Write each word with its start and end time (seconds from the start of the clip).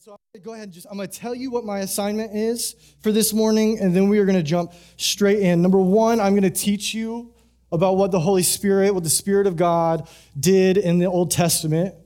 so 0.00 0.12
I'm 0.12 0.18
gonna 0.32 0.44
go 0.44 0.52
ahead 0.52 0.64
and 0.64 0.72
just, 0.72 0.86
I'm 0.88 0.96
going 0.96 1.08
to 1.08 1.18
tell 1.18 1.34
you 1.34 1.50
what 1.50 1.64
my 1.64 1.80
assignment 1.80 2.32
is 2.32 2.76
for 3.00 3.10
this 3.10 3.32
morning, 3.32 3.80
and 3.80 3.96
then 3.96 4.08
we 4.08 4.20
are 4.20 4.24
going 4.24 4.36
to 4.36 4.44
jump 4.44 4.72
straight 4.96 5.40
in. 5.40 5.60
Number 5.60 5.80
one, 5.80 6.20
I'm 6.20 6.34
going 6.34 6.44
to 6.44 6.50
teach 6.50 6.94
you 6.94 7.34
about 7.72 7.96
what 7.96 8.12
the 8.12 8.20
Holy 8.20 8.44
Spirit, 8.44 8.94
what 8.94 9.02
the 9.02 9.10
Spirit 9.10 9.48
of 9.48 9.56
God 9.56 10.08
did 10.38 10.76
in 10.76 10.98
the 10.98 11.06
Old 11.06 11.32
Testament. 11.32 11.96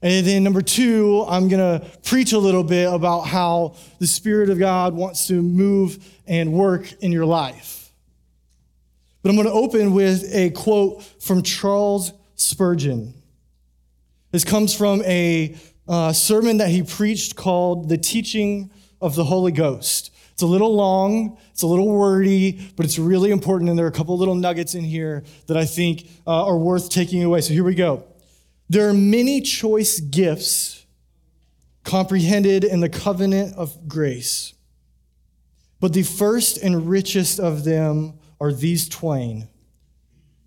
And 0.00 0.26
then 0.26 0.42
number 0.42 0.62
two, 0.62 1.26
I'm 1.28 1.48
going 1.48 1.80
to 1.80 1.86
preach 2.00 2.32
a 2.32 2.38
little 2.38 2.64
bit 2.64 2.90
about 2.90 3.22
how 3.22 3.76
the 3.98 4.06
Spirit 4.06 4.48
of 4.48 4.58
God 4.58 4.94
wants 4.94 5.26
to 5.26 5.42
move 5.42 6.02
and 6.26 6.50
work 6.50 6.90
in 7.02 7.12
your 7.12 7.26
life. 7.26 7.92
But 9.22 9.28
I'm 9.28 9.36
going 9.36 9.48
to 9.48 9.52
open 9.52 9.92
with 9.92 10.24
a 10.34 10.48
quote 10.50 11.02
from 11.20 11.42
Charles 11.42 12.14
Spurgeon. 12.36 13.12
This 14.32 14.44
comes 14.44 14.74
from 14.74 15.02
a 15.02 15.56
uh, 15.90 16.12
sermon 16.12 16.58
that 16.58 16.68
he 16.68 16.84
preached 16.84 17.34
called 17.34 17.88
The 17.88 17.98
Teaching 17.98 18.70
of 19.00 19.16
the 19.16 19.24
Holy 19.24 19.50
Ghost. 19.50 20.12
It's 20.32 20.42
a 20.42 20.46
little 20.46 20.74
long, 20.74 21.36
it's 21.50 21.62
a 21.62 21.66
little 21.66 21.88
wordy, 21.88 22.72
but 22.76 22.86
it's 22.86 22.98
really 22.98 23.32
important. 23.32 23.68
And 23.68 23.78
there 23.78 23.86
are 23.86 23.90
a 23.90 23.92
couple 23.92 24.16
little 24.16 24.36
nuggets 24.36 24.76
in 24.76 24.84
here 24.84 25.24
that 25.48 25.56
I 25.56 25.64
think 25.64 26.06
uh, 26.26 26.46
are 26.46 26.56
worth 26.56 26.90
taking 26.90 27.24
away. 27.24 27.40
So 27.40 27.52
here 27.52 27.64
we 27.64 27.74
go. 27.74 28.04
There 28.68 28.88
are 28.88 28.94
many 28.94 29.40
choice 29.40 29.98
gifts 29.98 30.86
comprehended 31.82 32.62
in 32.62 32.78
the 32.78 32.88
covenant 32.88 33.56
of 33.56 33.88
grace, 33.88 34.54
but 35.80 35.92
the 35.92 36.04
first 36.04 36.56
and 36.58 36.88
richest 36.88 37.40
of 37.40 37.64
them 37.64 38.14
are 38.40 38.52
these 38.52 38.88
twain 38.88 39.48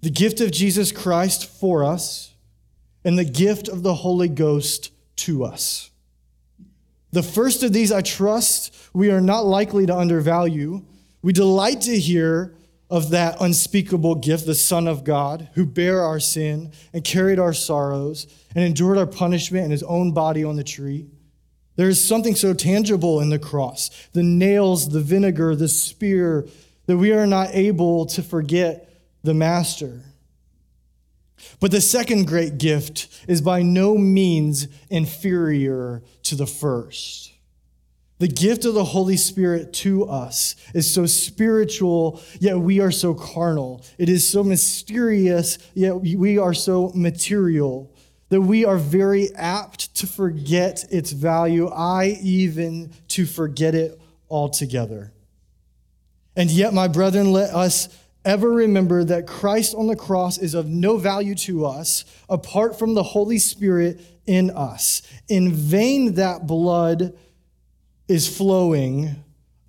the 0.01 0.09
gift 0.09 0.41
of 0.41 0.51
Jesus 0.51 0.91
Christ 0.91 1.45
for 1.45 1.85
us, 1.85 2.33
and 3.05 3.17
the 3.17 3.23
gift 3.23 3.69
of 3.69 3.83
the 3.83 3.93
Holy 3.93 4.27
Ghost 4.27 4.91
to 5.17 5.43
us. 5.43 5.89
The 7.11 7.23
first 7.23 7.61
of 7.63 7.73
these, 7.73 7.91
I 7.91 8.01
trust, 8.01 8.75
we 8.93 9.11
are 9.11 9.21
not 9.21 9.45
likely 9.45 9.85
to 9.85 9.95
undervalue. 9.95 10.83
We 11.21 11.31
delight 11.31 11.81
to 11.81 11.97
hear 11.97 12.55
of 12.89 13.11
that 13.11 13.37
unspeakable 13.39 14.15
gift, 14.15 14.45
the 14.45 14.55
Son 14.55 14.87
of 14.87 15.03
God, 15.03 15.49
who 15.53 15.65
bare 15.65 16.01
our 16.01 16.19
sin 16.19 16.71
and 16.91 17.03
carried 17.03 17.39
our 17.39 17.53
sorrows 17.53 18.27
and 18.55 18.63
endured 18.63 18.97
our 18.97 19.07
punishment 19.07 19.65
in 19.65 19.71
his 19.71 19.83
own 19.83 20.11
body 20.11 20.43
on 20.43 20.55
the 20.55 20.63
tree. 20.63 21.07
There 21.75 21.89
is 21.89 22.05
something 22.05 22.35
so 22.35 22.53
tangible 22.53 23.19
in 23.19 23.29
the 23.29 23.39
cross 23.39 23.89
the 24.13 24.23
nails, 24.23 24.89
the 24.89 25.01
vinegar, 25.01 25.55
the 25.55 25.67
spear 25.67 26.47
that 26.85 26.97
we 26.97 27.11
are 27.13 27.25
not 27.25 27.49
able 27.53 28.05
to 28.07 28.21
forget 28.21 28.89
the 29.23 29.33
Master. 29.33 30.01
But 31.59 31.71
the 31.71 31.81
second 31.81 32.25
great 32.25 32.57
gift 32.57 33.07
is 33.27 33.41
by 33.41 33.61
no 33.61 33.97
means 33.97 34.67
inferior 34.89 36.03
to 36.23 36.35
the 36.35 36.47
first. 36.47 37.31
The 38.19 38.27
gift 38.27 38.63
of 38.63 38.73
the 38.73 38.85
Holy 38.85 39.17
Spirit 39.17 39.73
to 39.73 40.05
us 40.05 40.55
is 40.73 40.93
so 40.93 41.05
spiritual, 41.05 42.21
yet 42.39 42.57
we 42.57 42.79
are 42.79 42.91
so 42.91 43.13
carnal. 43.13 43.83
It 43.97 44.07
is 44.07 44.27
so 44.27 44.43
mysterious, 44.43 45.57
yet 45.73 45.95
we 45.95 46.37
are 46.37 46.53
so 46.53 46.91
material 46.95 47.93
that 48.29 48.41
we 48.41 48.65
are 48.65 48.77
very 48.77 49.33
apt 49.35 49.93
to 49.95 50.07
forget 50.07 50.85
its 50.89 51.11
value, 51.11 51.67
I 51.67 52.17
even 52.21 52.91
to 53.09 53.25
forget 53.25 53.75
it 53.75 53.99
altogether. 54.29 55.11
And 56.35 56.49
yet, 56.49 56.73
my 56.73 56.87
brethren, 56.87 57.31
let 57.31 57.53
us 57.53 57.89
ever 58.25 58.49
remember 58.49 59.03
that 59.03 59.27
Christ 59.27 59.75
on 59.75 59.87
the 59.87 59.95
cross 59.95 60.37
is 60.37 60.53
of 60.53 60.67
no 60.67 60.97
value 60.97 61.35
to 61.35 61.65
us 61.65 62.05
apart 62.29 62.77
from 62.79 62.93
the 62.93 63.03
Holy 63.03 63.37
Spirit 63.37 64.01
in 64.25 64.49
us. 64.51 65.01
In 65.27 65.51
vain 65.51 66.15
that 66.15 66.47
blood 66.47 67.13
is 68.07 68.35
flowing 68.35 69.15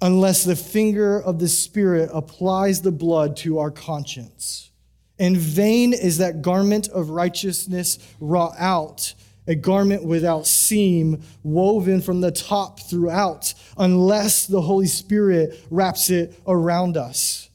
unless 0.00 0.44
the 0.44 0.56
finger 0.56 1.20
of 1.20 1.38
the 1.38 1.48
Spirit 1.48 2.10
applies 2.12 2.82
the 2.82 2.92
blood 2.92 3.36
to 3.38 3.58
our 3.58 3.70
conscience. 3.70 4.70
In 5.18 5.36
vain 5.36 5.92
is 5.92 6.18
that 6.18 6.42
garment 6.42 6.88
of 6.88 7.10
righteousness 7.10 7.98
wrought 8.20 8.54
out, 8.58 9.14
a 9.46 9.54
garment 9.54 10.04
without 10.04 10.46
seam, 10.46 11.22
woven 11.42 12.00
from 12.00 12.20
the 12.20 12.32
top 12.32 12.80
throughout, 12.80 13.54
unless 13.78 14.46
the 14.46 14.60
Holy 14.60 14.86
Spirit 14.86 15.58
wraps 15.70 16.10
it 16.10 16.38
around 16.46 16.96
us 16.96 17.50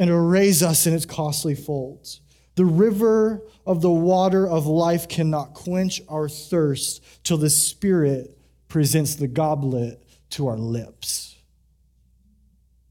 and 0.00 0.10
arrays 0.10 0.62
us 0.62 0.86
in 0.86 0.94
its 0.94 1.04
costly 1.04 1.54
folds. 1.54 2.22
The 2.54 2.64
river 2.64 3.42
of 3.66 3.82
the 3.82 3.90
water 3.90 4.48
of 4.48 4.66
life 4.66 5.08
cannot 5.08 5.52
quench 5.52 6.00
our 6.08 6.26
thirst 6.26 7.04
till 7.22 7.36
the 7.36 7.50
Spirit 7.50 8.36
presents 8.66 9.16
the 9.16 9.28
goblet 9.28 10.02
to 10.30 10.46
our 10.46 10.56
lips. 10.56 11.36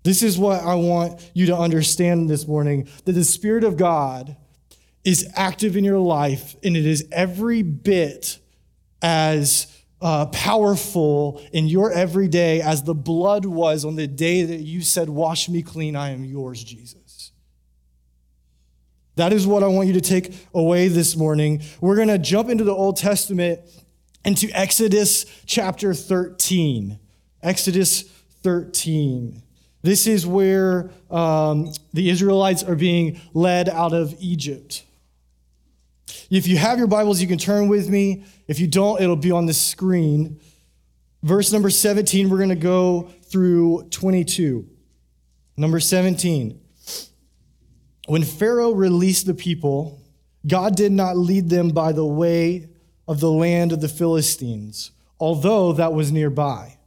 This 0.04 0.22
is 0.22 0.38
what 0.38 0.64
I 0.64 0.76
want 0.76 1.32
you 1.34 1.48
to 1.48 1.58
understand 1.58 2.30
this 2.30 2.48
morning 2.48 2.88
that 3.06 3.14
the 3.14 3.24
Spirit 3.24 3.64
of 3.64 3.76
God 3.76 4.38
is 5.04 5.28
active 5.36 5.76
in 5.76 5.84
your 5.84 6.00
life 6.00 6.56
and 6.64 6.78
it 6.78 6.86
is 6.86 7.08
every 7.12 7.64
bit 7.64 8.38
as 9.02 9.76
uh, 10.00 10.28
powerful 10.28 11.42
in 11.52 11.68
your 11.68 11.92
everyday 11.92 12.62
as 12.62 12.84
the 12.84 12.94
blood 12.94 13.46
was 13.46 13.84
on 13.84 13.96
the 13.96 14.08
day 14.08 14.44
that 14.44 14.62
you 14.62 14.82
said, 14.82 15.10
Wash 15.10 15.50
me 15.50 15.64
clean, 15.64 15.96
I 15.96 16.12
am 16.12 16.24
yours, 16.24 16.64
Jesus. 16.64 16.99
That 19.20 19.34
is 19.34 19.46
what 19.46 19.64
I 19.64 19.68
want 19.68 19.88
you 19.90 19.94
to 19.96 20.02
take 20.02 20.34
away 20.54 20.88
this 20.88 21.18
morning. 21.18 21.62
We're 21.82 21.98
going 21.98 22.08
to 22.08 22.18
jump 22.18 22.50
into 22.50 22.64
the 22.64 22.74
Old 22.74 22.96
Testament, 22.96 23.60
into 24.24 24.50
Exodus 24.54 25.26
chapter 25.46 25.94
13. 25.94 26.98
Exodus 27.44 28.04
13. 28.44 29.44
This 29.82 30.08
is 30.08 30.26
where 30.26 30.92
um, 31.12 31.74
the 31.92 32.10
Israelites 32.10 32.64
are 32.64 32.76
being 32.76 33.20
led 33.34 33.68
out 33.68 33.92
of 33.92 34.16
Egypt. 34.20 34.86
If 36.30 36.48
you 36.48 36.56
have 36.56 36.78
your 36.78 36.88
Bibles, 36.88 37.20
you 37.20 37.28
can 37.28 37.38
turn 37.38 37.68
with 37.68 37.90
me. 37.90 38.24
If 38.48 38.62
you 38.62 38.68
don't, 38.68 39.02
it'll 39.02 39.18
be 39.18 39.32
on 39.32 39.48
the 39.48 39.54
screen. 39.54 40.40
Verse 41.24 41.52
number 41.52 41.70
17, 41.70 42.30
we're 42.30 42.38
going 42.38 42.50
to 42.50 42.56
go 42.56 43.10
through 43.24 43.90
22. 43.90 44.66
Number 45.58 45.82
17. 45.82 46.62
When 48.10 48.24
Pharaoh 48.24 48.72
released 48.72 49.28
the 49.28 49.36
people, 49.36 50.02
God 50.48 50.76
did 50.76 50.92
not 50.92 51.16
lead 51.16 51.48
them 51.48 51.70
by 51.70 51.92
the 51.92 52.04
way 52.04 52.68
of 53.08 53.20
the 53.20 53.32
land 53.32 53.72
of 53.72 53.82
the 53.82 53.88
Philistines, 53.88 54.90
although 55.20 55.74
that 55.74 55.94
was 55.94 56.12
nearby. 56.12 56.80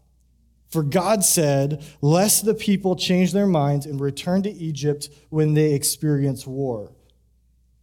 For 0.68 0.82
God 0.82 1.22
said, 1.22 1.84
Lest 2.00 2.44
the 2.44 2.54
people 2.54 2.96
change 2.96 3.30
their 3.32 3.46
minds 3.46 3.86
and 3.86 4.00
return 4.00 4.42
to 4.42 4.50
Egypt 4.50 5.10
when 5.28 5.54
they 5.54 5.74
experience 5.74 6.44
war. 6.44 6.90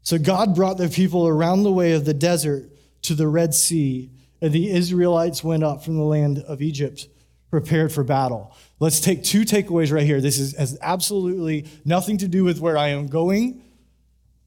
So 0.02 0.18
God 0.18 0.54
brought 0.54 0.78
the 0.78 0.90
people 0.90 1.26
around 1.26 1.64
the 1.64 1.72
way 1.72 1.94
of 1.94 2.04
the 2.04 2.14
desert 2.14 2.70
to 3.04 3.16
the 3.16 3.30
Red 3.30 3.54
Sea, 3.56 4.12
and 4.42 4.52
the 4.52 4.70
Israelites 4.70 5.46
went 5.46 5.64
up 5.64 5.82
from 5.82 5.96
the 5.96 6.04
land 6.04 6.40
of 6.40 6.62
Egypt 6.62 7.08
prepared 7.50 7.92
for 7.92 8.04
battle. 8.04 8.56
Let's 8.80 9.00
take 9.00 9.24
two 9.24 9.42
takeaways 9.42 9.92
right 9.92 10.06
here. 10.06 10.22
This 10.22 10.40
is, 10.40 10.56
has 10.56 10.78
absolutely 10.82 11.68
nothing 11.84 12.18
to 12.20 12.28
do 12.28 12.44
with 12.44 12.60
where 12.60 12.78
I 12.78 12.90
am 12.90 13.08
going, 13.08 13.64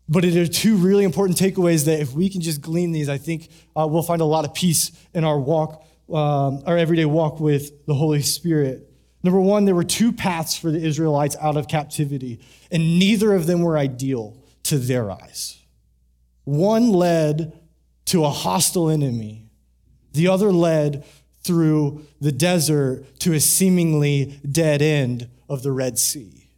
but 0.08 0.24
it 0.24 0.36
are 0.36 0.50
two 0.50 0.76
really 0.76 1.04
important 1.04 1.38
takeaways 1.38 1.86
that 1.86 2.00
if 2.00 2.12
we 2.12 2.28
can 2.28 2.40
just 2.40 2.60
glean 2.60 2.92
these, 2.92 3.08
I 3.08 3.18
think 3.18 3.48
uh, 3.76 3.86
we'll 3.88 4.02
find 4.02 4.20
a 4.20 4.26
lot 4.26 4.44
of 4.44 4.54
peace 4.54 4.92
in 5.14 5.24
our 5.24 5.38
walk, 5.38 5.84
um, 6.12 6.62
our 6.66 6.76
everyday 6.76 7.04
walk 7.04 7.40
with 7.40 7.86
the 7.86 7.94
Holy 7.94 8.22
Spirit. 8.22 8.88
Number 9.22 9.40
one, 9.40 9.64
there 9.64 9.74
were 9.74 9.84
two 9.84 10.12
paths 10.12 10.56
for 10.56 10.70
the 10.70 10.84
Israelites 10.84 11.36
out 11.40 11.56
of 11.56 11.68
captivity, 11.68 12.40
and 12.70 12.98
neither 12.98 13.34
of 13.34 13.46
them 13.46 13.62
were 13.62 13.78
ideal 13.78 14.36
to 14.64 14.78
their 14.78 15.10
eyes. 15.10 15.58
One 16.44 16.90
led 16.90 17.58
to 18.06 18.24
a 18.24 18.30
hostile 18.30 18.90
enemy, 18.90 19.48
the 20.12 20.28
other 20.28 20.52
led 20.52 21.04
through 21.44 22.04
the 22.20 22.32
desert 22.32 23.04
to 23.20 23.32
a 23.32 23.40
seemingly 23.40 24.40
dead 24.50 24.82
end 24.82 25.28
of 25.48 25.62
the 25.62 25.72
Red 25.72 25.98
Sea. 25.98 26.48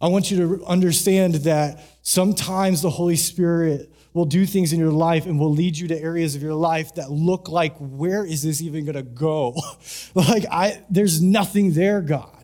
I 0.00 0.08
want 0.08 0.30
you 0.30 0.38
to 0.38 0.64
understand 0.64 1.34
that 1.34 1.82
sometimes 2.02 2.82
the 2.82 2.90
Holy 2.90 3.16
Spirit 3.16 3.92
will 4.12 4.24
do 4.24 4.46
things 4.46 4.72
in 4.72 4.80
your 4.80 4.92
life 4.92 5.26
and 5.26 5.38
will 5.38 5.52
lead 5.52 5.76
you 5.76 5.88
to 5.88 5.98
areas 5.98 6.34
of 6.34 6.42
your 6.42 6.54
life 6.54 6.94
that 6.94 7.10
look 7.10 7.48
like 7.48 7.76
where 7.78 8.24
is 8.24 8.42
this 8.42 8.60
even 8.60 8.84
going 8.84 8.96
to 8.96 9.02
go 9.02 9.54
like 10.14 10.44
i 10.50 10.82
there's 10.90 11.22
nothing 11.22 11.74
there 11.74 12.00
god 12.00 12.40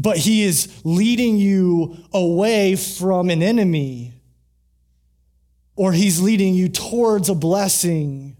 but 0.00 0.16
he 0.16 0.42
is 0.42 0.80
leading 0.84 1.36
you 1.36 1.96
away 2.12 2.74
from 2.76 3.28
an 3.28 3.42
enemy, 3.42 4.14
or 5.80 5.94
he's 5.94 6.20
leading 6.20 6.52
you 6.52 6.68
towards 6.68 7.30
a 7.30 7.34
blessing, 7.34 8.36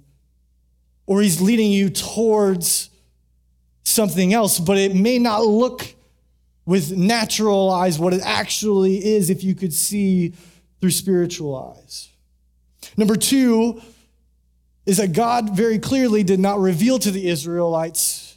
or 1.07 1.23
he's 1.23 1.41
leading 1.41 1.73
you 1.73 1.89
towards 1.89 2.91
something 3.83 4.35
else, 4.35 4.61
but 4.61 4.77
it 4.77 4.95
may 4.95 5.19
not 5.19 5.47
look 5.47 5.95
with 6.67 6.95
natural 6.95 7.71
eyes 7.71 7.99
what 7.99 8.13
it 8.13 8.21
actually 8.27 9.03
is 9.03 9.31
if 9.31 9.43
you 9.43 9.55
could 9.55 9.73
see 9.73 10.35
through 10.83 10.91
spiritual 10.91 11.57
eyes. 11.57 12.11
Number 12.99 13.17
two 13.17 13.81
is 14.85 14.99
that 14.99 15.15
God 15.15 15.57
very 15.57 15.79
clearly 15.79 16.23
did 16.23 16.41
not 16.41 16.59
reveal 16.59 16.99
to 16.99 17.11
the 17.11 17.27
Israelites 17.27 18.37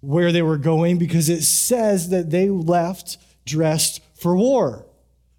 where 0.00 0.30
they 0.30 0.42
were 0.42 0.58
going 0.58 0.98
because 0.98 1.28
it 1.28 1.42
says 1.42 2.10
that 2.10 2.30
they 2.30 2.48
left 2.50 3.18
dressed 3.44 4.00
for 4.14 4.36
war. 4.36 4.83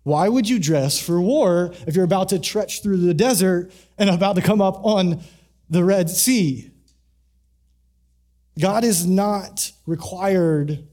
Why 0.06 0.30
would 0.30 0.48
you 0.48 0.60
dress 0.60 1.02
for 1.02 1.20
war 1.20 1.74
if 1.88 1.96
you're 1.96 2.06
about 2.06 2.30
to 2.30 2.38
trudge 2.38 2.84
through 2.84 2.98
the 2.98 3.14
desert 3.16 3.72
and 3.98 4.08
about 4.08 4.36
to 4.36 4.42
come 4.44 4.62
up 4.62 4.86
on 4.86 5.24
the 5.68 5.84
Red 5.84 6.12
Sea? 6.12 6.70
God 8.60 8.84
is 8.84 9.08
not 9.08 9.72
required 9.88 10.86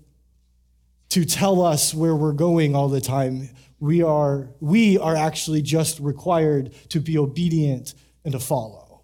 to 1.10 1.26
tell 1.26 1.60
us 1.60 1.92
where 1.92 2.16
we're 2.16 2.32
going 2.32 2.74
all 2.74 2.88
the 2.88 3.02
time. 3.02 3.50
We 3.80 4.02
are, 4.02 4.48
we 4.60 4.96
are 4.96 5.14
actually 5.14 5.60
just 5.60 6.00
required 6.00 6.72
to 6.88 6.98
be 6.98 7.18
obedient 7.18 7.92
and 8.24 8.32
to 8.32 8.40
follow. 8.40 9.02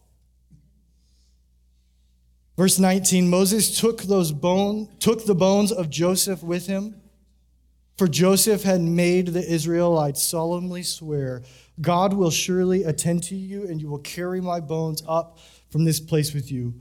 Verse 2.57 2.79
19 2.79 3.29
Moses 3.29 3.79
took, 3.79 4.05
those 4.05 4.33
bone, 4.33 4.89
took 5.01 5.27
the 5.27 5.35
bones 5.35 5.71
of 5.71 5.91
Joseph 5.91 6.43
with 6.43 6.67
him, 6.67 6.99
for 7.99 8.07
Joseph 8.07 8.63
had 8.63 8.81
made 8.81 9.29
the 9.29 9.45
Israelites 9.45 10.23
solemnly 10.23 10.85
swear, 10.85 11.43
God 11.81 12.13
will 12.13 12.31
surely 12.31 12.85
attend 12.85 13.25
to 13.25 13.35
you, 13.35 13.65
and 13.65 13.83
you 13.83 13.89
will 13.89 13.99
carry 13.99 14.41
my 14.41 14.61
bones 14.61 15.03
up 15.07 15.39
from 15.71 15.85
this 15.85 15.99
place 15.99 16.33
with 16.33 16.51
you. 16.51 16.75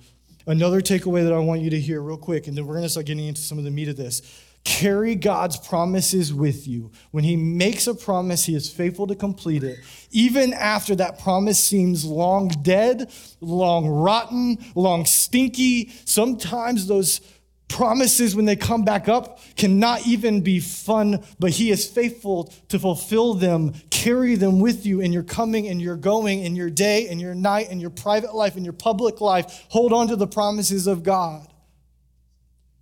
Another 0.46 0.80
takeaway 0.80 1.24
that 1.24 1.34
I 1.34 1.40
want 1.40 1.62
you 1.62 1.72
to 1.72 1.80
hear, 1.80 2.02
real 2.02 2.18
quick, 2.18 2.48
and 2.48 2.56
then 2.56 2.68
we're 2.68 2.76
going 2.76 2.86
to 2.86 2.90
start 2.90 3.08
getting 3.08 3.26
into 3.26 3.42
some 3.42 3.58
of 3.58 3.64
the 3.64 3.72
meat 3.72 3.90
of 3.90 3.98
this. 3.98 4.22
Carry 4.64 5.16
God's 5.16 5.58
promises 5.58 6.34
with 6.34 6.68
you. 6.68 6.92
When 7.12 7.24
He 7.24 7.36
makes 7.36 7.88
a 7.88 7.96
promise, 7.96 8.46
He 8.46 8.54
is 8.54 8.70
faithful 8.72 9.08
to 9.08 9.16
complete 9.16 9.64
it. 9.64 9.80
Even 10.12 10.54
after 10.54 10.94
that 10.96 11.20
promise 11.20 11.62
seems 11.62 12.06
long 12.06 12.50
dead, 12.50 13.12
long 13.42 13.88
rotten, 13.88 14.58
long 14.76 15.06
stinky, 15.06 15.92
sometimes 16.06 16.86
those 16.86 17.22
promises, 17.68 18.36
when 18.36 18.46
they 18.46 18.56
come 18.56 18.84
back 18.84 19.08
up, 19.10 19.40
cannot 19.56 20.06
even 20.08 20.42
be 20.42 20.60
fun, 20.60 21.24
but 21.40 21.52
He 21.52 21.72
is 21.72 21.86
faithful 21.86 22.46
to 22.70 22.80
fulfill 22.80 23.34
them, 23.34 23.74
carry 23.90 24.36
them 24.36 24.60
with 24.60 24.86
you 24.86 25.02
in 25.02 25.12
your 25.12 25.24
coming 25.24 25.68
and 25.68 25.82
your 25.82 25.96
going, 25.96 26.44
in 26.44 26.56
your 26.56 26.70
day 26.70 27.08
and 27.10 27.20
your 27.20 27.36
night, 27.36 27.70
in 27.70 27.80
your 27.80 27.90
private 27.90 28.34
life, 28.34 28.56
in 28.56 28.64
your 28.64 28.74
public 28.74 29.22
life. 29.22 29.66
Hold 29.70 29.94
on 29.94 30.08
to 30.08 30.16
the 30.16 30.28
promises 30.28 30.88
of 30.88 31.04
God. 31.04 31.48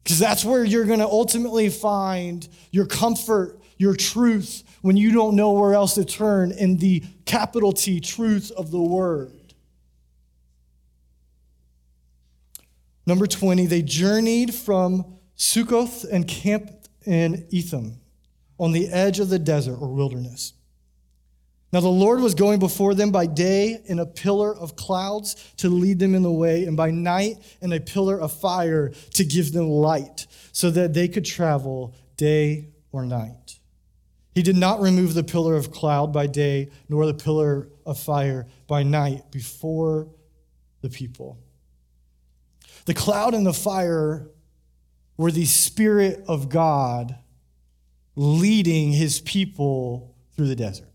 Because 0.03 0.19
that's 0.19 0.45
where 0.45 0.63
you're 0.63 0.85
going 0.85 0.99
to 0.99 1.07
ultimately 1.07 1.69
find 1.69 2.47
your 2.69 2.85
comfort, 2.85 3.59
your 3.77 3.95
truth, 3.95 4.63
when 4.81 4.95
you 4.95 5.11
don't 5.11 5.35
know 5.35 5.53
where 5.53 5.73
else 5.73 5.95
to 5.95 6.05
turn 6.05 6.51
in 6.51 6.77
the 6.77 7.03
capital 7.25 7.73
T 7.73 7.99
truth 7.99 8.51
of 8.51 8.69
the 8.69 8.79
word. 8.79 9.44
Number 13.05 13.27
20, 13.27 13.67
they 13.67 13.81
journeyed 13.81 14.53
from 14.53 15.05
Sukkoth 15.37 16.05
and 16.11 16.27
camped 16.27 16.89
in 17.05 17.45
Etham 17.51 17.99
on 18.57 18.71
the 18.71 18.87
edge 18.87 19.19
of 19.19 19.29
the 19.29 19.39
desert 19.39 19.77
or 19.79 19.93
wilderness. 19.93 20.53
Now 21.71 21.81
the 21.81 21.89
Lord 21.89 22.21
was 22.21 22.35
going 22.35 22.59
before 22.59 22.95
them 22.95 23.11
by 23.11 23.25
day 23.25 23.81
in 23.85 23.99
a 23.99 24.05
pillar 24.05 24.55
of 24.55 24.75
clouds 24.75 25.35
to 25.57 25.69
lead 25.69 25.99
them 25.99 26.15
in 26.15 26.23
the 26.23 26.31
way, 26.31 26.63
and 26.65 26.77
by 26.77 26.89
night 26.89 27.37
in 27.61 27.73
a 27.73 27.79
pillar 27.79 28.19
of 28.19 28.31
fire 28.31 28.93
to 29.15 29.25
give 29.25 29.51
them 29.51 29.67
light, 29.67 30.25
so 30.51 30.71
that 30.71 30.93
they 30.93 31.07
could 31.07 31.25
travel 31.25 31.93
day 32.15 32.69
or 32.91 33.05
night. 33.05 33.59
He 34.33 34.41
did 34.41 34.55
not 34.55 34.81
remove 34.81 35.13
the 35.13 35.23
pillar 35.23 35.55
of 35.55 35.71
cloud 35.71 36.13
by 36.13 36.27
day, 36.27 36.69
nor 36.87 37.05
the 37.05 37.13
pillar 37.13 37.67
of 37.85 37.99
fire 37.99 38.47
by 38.67 38.83
night 38.83 39.29
before 39.31 40.07
the 40.81 40.89
people. 40.89 41.37
The 42.85 42.93
cloud 42.93 43.33
and 43.33 43.45
the 43.45 43.53
fire 43.53 44.27
were 45.17 45.31
the 45.31 45.45
Spirit 45.45 46.23
of 46.27 46.49
God 46.49 47.15
leading 48.15 48.91
his 48.91 49.19
people 49.21 50.15
through 50.35 50.47
the 50.47 50.55
desert. 50.55 50.89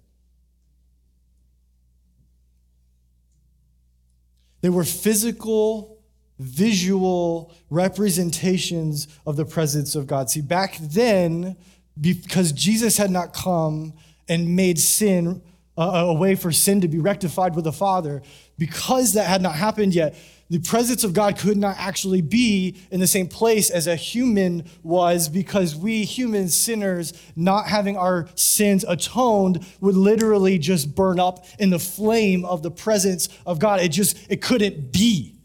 They 4.60 4.68
were 4.68 4.84
physical, 4.84 5.98
visual 6.38 7.54
representations 7.70 9.08
of 9.26 9.36
the 9.36 9.44
presence 9.44 9.94
of 9.94 10.06
God. 10.06 10.30
See, 10.30 10.42
back 10.42 10.76
then, 10.78 11.56
because 12.00 12.52
Jesus 12.52 12.96
had 12.96 13.10
not 13.10 13.32
come 13.32 13.94
and 14.28 14.54
made 14.54 14.78
sin 14.78 15.42
uh, 15.76 15.82
a 15.82 16.14
way 16.14 16.34
for 16.34 16.52
sin 16.52 16.82
to 16.82 16.88
be 16.88 16.98
rectified 16.98 17.54
with 17.56 17.64
the 17.64 17.72
Father, 17.72 18.22
because 18.58 19.14
that 19.14 19.26
had 19.26 19.40
not 19.40 19.54
happened 19.54 19.94
yet, 19.94 20.14
the 20.50 20.58
presence 20.58 21.04
of 21.04 21.14
God 21.14 21.38
could 21.38 21.56
not 21.56 21.76
actually 21.78 22.22
be 22.22 22.76
in 22.90 22.98
the 22.98 23.06
same 23.06 23.28
place 23.28 23.70
as 23.70 23.86
a 23.86 23.94
human 23.94 24.64
was 24.82 25.28
because 25.28 25.76
we 25.76 26.04
human 26.04 26.48
sinners, 26.48 27.12
not 27.36 27.68
having 27.68 27.96
our 27.96 28.28
sins 28.34 28.84
atoned, 28.86 29.64
would 29.80 29.94
literally 29.94 30.58
just 30.58 30.96
burn 30.96 31.20
up 31.20 31.46
in 31.60 31.70
the 31.70 31.78
flame 31.78 32.44
of 32.44 32.64
the 32.64 32.70
presence 32.70 33.28
of 33.46 33.60
God. 33.60 33.80
It 33.80 33.90
just, 33.90 34.16
it 34.28 34.42
couldn't 34.42 34.92
be. 34.92 35.36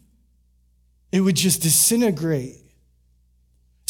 It 1.12 1.22
would 1.22 1.36
just 1.36 1.62
disintegrate. 1.62 2.64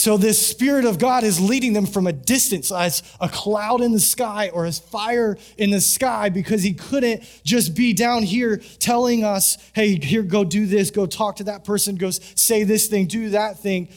So, 0.05 0.17
this 0.17 0.45
Spirit 0.45 0.85
of 0.85 0.99
God 0.99 1.23
is 1.23 1.41
leading 1.41 1.73
them 1.73 1.87
from 1.87 2.05
a 2.05 2.13
distance 2.13 2.71
as 2.71 3.01
a 3.19 3.27
cloud 3.27 3.81
in 3.81 3.91
the 3.91 3.99
sky 3.99 4.49
or 4.49 4.67
as 4.67 4.77
fire 4.77 5.35
in 5.57 5.71
the 5.71 5.81
sky 5.81 6.29
because 6.29 6.61
He 6.61 6.75
couldn't 6.75 7.23
just 7.43 7.73
be 7.73 7.91
down 7.91 8.21
here 8.21 8.57
telling 8.77 9.23
us, 9.23 9.57
hey, 9.73 9.95
here, 9.95 10.21
go 10.21 10.43
do 10.43 10.67
this, 10.67 10.91
go 10.91 11.07
talk 11.07 11.37
to 11.37 11.45
that 11.45 11.63
person, 11.63 11.95
go 11.95 12.11
say 12.11 12.63
this 12.63 12.85
thing, 12.85 13.07
do 13.07 13.31
that 13.31 13.57
thing, 13.57 13.89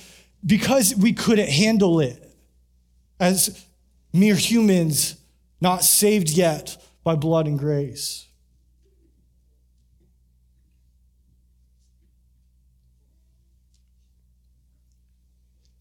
because 0.47 0.95
we 0.95 1.13
couldn't 1.13 1.51
handle 1.51 2.01
it 2.01 2.27
as 3.21 3.67
mere 4.11 4.35
humans 4.35 5.15
not 5.61 5.85
saved 5.85 6.31
yet 6.31 6.83
by 7.05 7.17
blood 7.17 7.47
and 7.47 7.59
grace. 7.59 8.28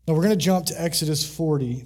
Now 0.08 0.14
we're 0.14 0.24
going 0.24 0.38
to 0.38 0.44
jump 0.44 0.68
to 0.68 0.82
Exodus 0.82 1.28
40. 1.36 1.86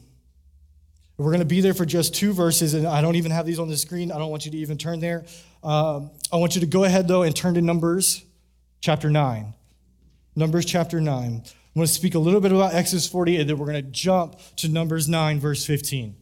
We're 1.17 1.25
going 1.25 1.39
to 1.39 1.45
be 1.45 1.61
there 1.61 1.73
for 1.73 1.85
just 1.85 2.13
two 2.13 2.33
verses, 2.33 2.75
and 2.75 2.85
I 2.85 3.01
don't 3.01 3.15
even 3.15 3.31
have 3.31 3.47
these 3.47 3.57
on 3.57 3.67
the 3.67 3.77
screen. 3.77 4.11
I 4.11 4.19
don't 4.19 4.29
want 4.29 4.45
you 4.45 4.51
to 4.51 4.57
even 4.57 4.77
turn 4.77 4.99
there. 4.99 5.25
Um, 5.63 6.11
I 6.31 6.37
want 6.37 6.53
you 6.53 6.61
to 6.61 6.67
go 6.67 6.83
ahead, 6.83 7.07
though, 7.07 7.23
and 7.23 7.35
turn 7.35 7.55
to 7.55 7.61
Numbers 7.61 8.23
chapter 8.79 9.09
9. 9.09 9.53
Numbers 10.35 10.65
chapter 10.65 11.01
9. 11.01 11.15
I'm 11.15 11.43
going 11.75 11.87
to 11.87 11.91
speak 11.91 12.13
a 12.13 12.19
little 12.19 12.41
bit 12.41 12.51
about 12.51 12.75
Exodus 12.75 13.07
40, 13.07 13.37
and 13.37 13.49
then 13.49 13.57
we're 13.57 13.65
going 13.65 13.83
to 13.83 13.91
jump 13.91 14.35
to 14.57 14.67
Numbers 14.67 15.09
9, 15.09 15.39
verse 15.39 15.65
15. 15.65 16.15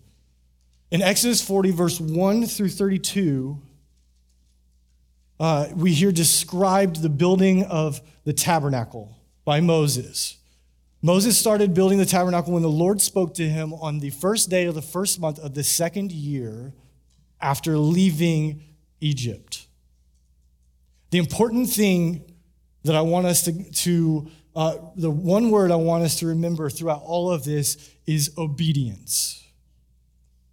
In 0.92 1.02
Exodus 1.02 1.42
40, 1.46 1.72
verse 1.72 2.00
1 2.00 2.46
through 2.46 2.70
32, 2.70 3.62
uh, 5.40 5.68
we 5.76 5.94
hear 5.94 6.14
described 6.14 7.02
the 7.02 7.10
building 7.10 7.66
of 7.66 8.02
the 8.24 8.34
tabernacle 8.34 9.18
by 9.44 9.60
Moses. 9.60 10.39
Moses 11.02 11.38
started 11.38 11.74
building 11.74 11.98
the 11.98 12.06
tabernacle 12.06 12.54
when 12.54 12.62
the 12.62 12.70
Lord 12.70 13.00
spoke 13.00 13.34
to 13.36 13.48
him 13.48 13.74
on 13.74 14.00
the 14.00 14.10
first 14.10 14.50
day 14.50 14.66
of 14.66 14.76
the 14.76 14.82
first 14.82 15.20
month 15.20 15.40
of 15.40 15.54
the 15.54 15.64
second 15.64 16.12
year 16.12 16.74
after 17.40 17.78
leaving 17.78 18.62
Egypt. 19.00 19.68
The 21.12 21.18
important 21.18 21.70
thing 21.70 22.30
that 22.84 22.96
I 22.96 23.02
want 23.02 23.28
us 23.28 23.44
to, 23.44 23.72
to 23.72 24.28
uh, 24.56 24.76
the 24.96 25.10
one 25.10 25.52
word 25.52 25.72
I 25.72 25.78
want 25.78 26.04
us 26.04 26.20
to 26.20 26.28
remember 26.28 26.70
throughout 26.70 27.02
all 27.04 27.32
of 27.32 27.46
this 27.46 27.92
is 28.06 28.34
obedience. 28.38 29.46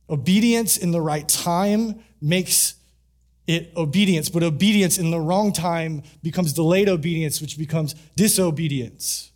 Obedience 0.09 0.77
in 0.77 0.93
the 0.93 1.01
right 1.01 1.29
time 1.29 2.01
makes 2.21 2.75
it 3.49 3.73
obedience, 3.77 4.29
but 4.29 4.45
obedience 4.45 4.99
in 4.99 5.11
the 5.11 5.21
wrong 5.21 5.53
time 5.53 6.03
becomes 6.23 6.53
delayed 6.53 6.89
obedience, 6.89 7.41
which 7.41 7.59
becomes 7.59 7.95
disobedience. 8.15 9.33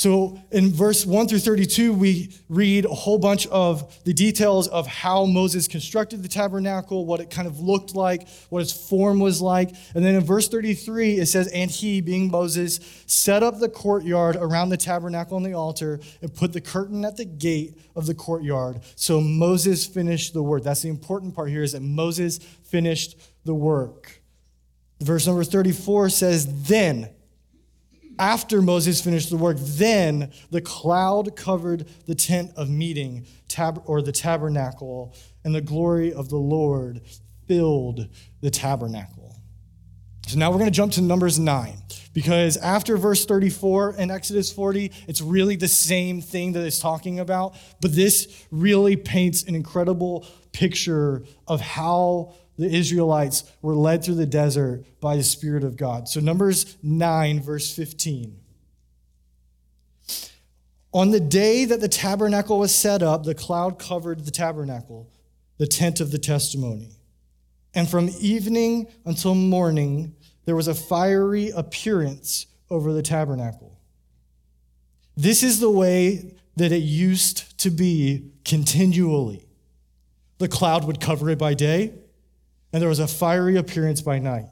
So 0.00 0.40
in 0.50 0.72
verse 0.72 1.04
1 1.04 1.28
through 1.28 1.40
32, 1.40 1.92
we 1.92 2.34
read 2.48 2.86
a 2.86 2.88
whole 2.88 3.18
bunch 3.18 3.46
of 3.48 4.02
the 4.04 4.14
details 4.14 4.66
of 4.66 4.86
how 4.86 5.26
Moses 5.26 5.68
constructed 5.68 6.22
the 6.22 6.28
tabernacle, 6.28 7.04
what 7.04 7.20
it 7.20 7.28
kind 7.28 7.46
of 7.46 7.60
looked 7.60 7.94
like, 7.94 8.26
what 8.48 8.62
its 8.62 8.72
form 8.72 9.20
was 9.20 9.42
like. 9.42 9.74
And 9.94 10.02
then 10.02 10.14
in 10.14 10.24
verse 10.24 10.48
33, 10.48 11.18
it 11.18 11.26
says, 11.26 11.48
And 11.48 11.70
he, 11.70 12.00
being 12.00 12.30
Moses, 12.30 12.80
set 13.04 13.42
up 13.42 13.58
the 13.58 13.68
courtyard 13.68 14.36
around 14.36 14.70
the 14.70 14.78
tabernacle 14.78 15.36
and 15.36 15.44
the 15.44 15.52
altar 15.52 16.00
and 16.22 16.34
put 16.34 16.54
the 16.54 16.62
curtain 16.62 17.04
at 17.04 17.18
the 17.18 17.26
gate 17.26 17.76
of 17.94 18.06
the 18.06 18.14
courtyard. 18.14 18.80
So 18.96 19.20
Moses 19.20 19.84
finished 19.84 20.32
the 20.32 20.42
work. 20.42 20.62
That's 20.62 20.80
the 20.80 20.88
important 20.88 21.34
part 21.34 21.50
here 21.50 21.62
is 21.62 21.72
that 21.72 21.82
Moses 21.82 22.38
finished 22.38 23.18
the 23.44 23.54
work. 23.54 24.22
Verse 24.98 25.26
number 25.26 25.44
34 25.44 26.08
says, 26.08 26.62
Then 26.62 27.10
after 28.20 28.60
Moses 28.60 29.00
finished 29.00 29.30
the 29.30 29.36
work, 29.36 29.56
then 29.58 30.30
the 30.50 30.60
cloud 30.60 31.34
covered 31.34 31.88
the 32.06 32.14
tent 32.14 32.52
of 32.54 32.68
meeting, 32.68 33.26
tab- 33.48 33.82
or 33.86 34.02
the 34.02 34.12
tabernacle, 34.12 35.14
and 35.42 35.54
the 35.54 35.62
glory 35.62 36.12
of 36.12 36.28
the 36.28 36.36
Lord 36.36 37.00
filled 37.48 38.08
the 38.42 38.50
tabernacle. 38.50 39.34
So 40.26 40.38
now 40.38 40.50
we're 40.50 40.58
going 40.58 40.70
to 40.70 40.76
jump 40.76 40.92
to 40.92 41.00
Numbers 41.00 41.40
9 41.40 41.76
because 42.12 42.56
after 42.58 42.96
verse 42.96 43.24
34 43.24 43.94
in 43.94 44.10
Exodus 44.10 44.52
40, 44.52 44.92
it's 45.08 45.20
really 45.20 45.56
the 45.56 45.66
same 45.66 46.20
thing 46.20 46.52
that 46.52 46.64
it's 46.64 46.78
talking 46.78 47.18
about, 47.18 47.56
but 47.80 47.92
this 47.94 48.44
really 48.52 48.96
paints 48.96 49.42
an 49.44 49.56
incredible 49.56 50.24
picture 50.52 51.24
of 51.48 51.60
how 51.60 52.34
the 52.60 52.74
Israelites 52.74 53.50
were 53.62 53.74
led 53.74 54.04
through 54.04 54.16
the 54.16 54.26
desert 54.26 54.84
by 55.00 55.16
the 55.16 55.22
Spirit 55.22 55.64
of 55.64 55.76
God. 55.76 56.08
So, 56.08 56.20
Numbers 56.20 56.76
9, 56.82 57.40
verse 57.40 57.74
15. 57.74 58.38
On 60.92 61.10
the 61.10 61.20
day 61.20 61.64
that 61.64 61.80
the 61.80 61.88
tabernacle 61.88 62.58
was 62.58 62.74
set 62.74 63.02
up, 63.02 63.24
the 63.24 63.34
cloud 63.34 63.78
covered 63.78 64.24
the 64.24 64.30
tabernacle, 64.30 65.08
the 65.56 65.66
tent 65.66 66.00
of 66.00 66.10
the 66.10 66.18
testimony. 66.18 66.90
And 67.74 67.88
from 67.88 68.10
evening 68.20 68.88
until 69.04 69.34
morning, 69.34 70.14
there 70.44 70.56
was 70.56 70.68
a 70.68 70.74
fiery 70.74 71.50
appearance 71.50 72.46
over 72.68 72.92
the 72.92 73.02
tabernacle. 73.02 73.78
This 75.16 75.42
is 75.42 75.60
the 75.60 75.70
way 75.70 76.34
that 76.56 76.72
it 76.72 76.82
used 76.82 77.58
to 77.60 77.70
be 77.70 78.32
continually. 78.44 79.46
The 80.38 80.48
cloud 80.48 80.84
would 80.84 81.00
cover 81.00 81.30
it 81.30 81.38
by 81.38 81.54
day, 81.54 81.92
and 82.72 82.80
there 82.80 82.88
was 82.88 82.98
a 82.98 83.08
fiery 83.08 83.56
appearance 83.56 84.00
by 84.00 84.18
night. 84.18 84.46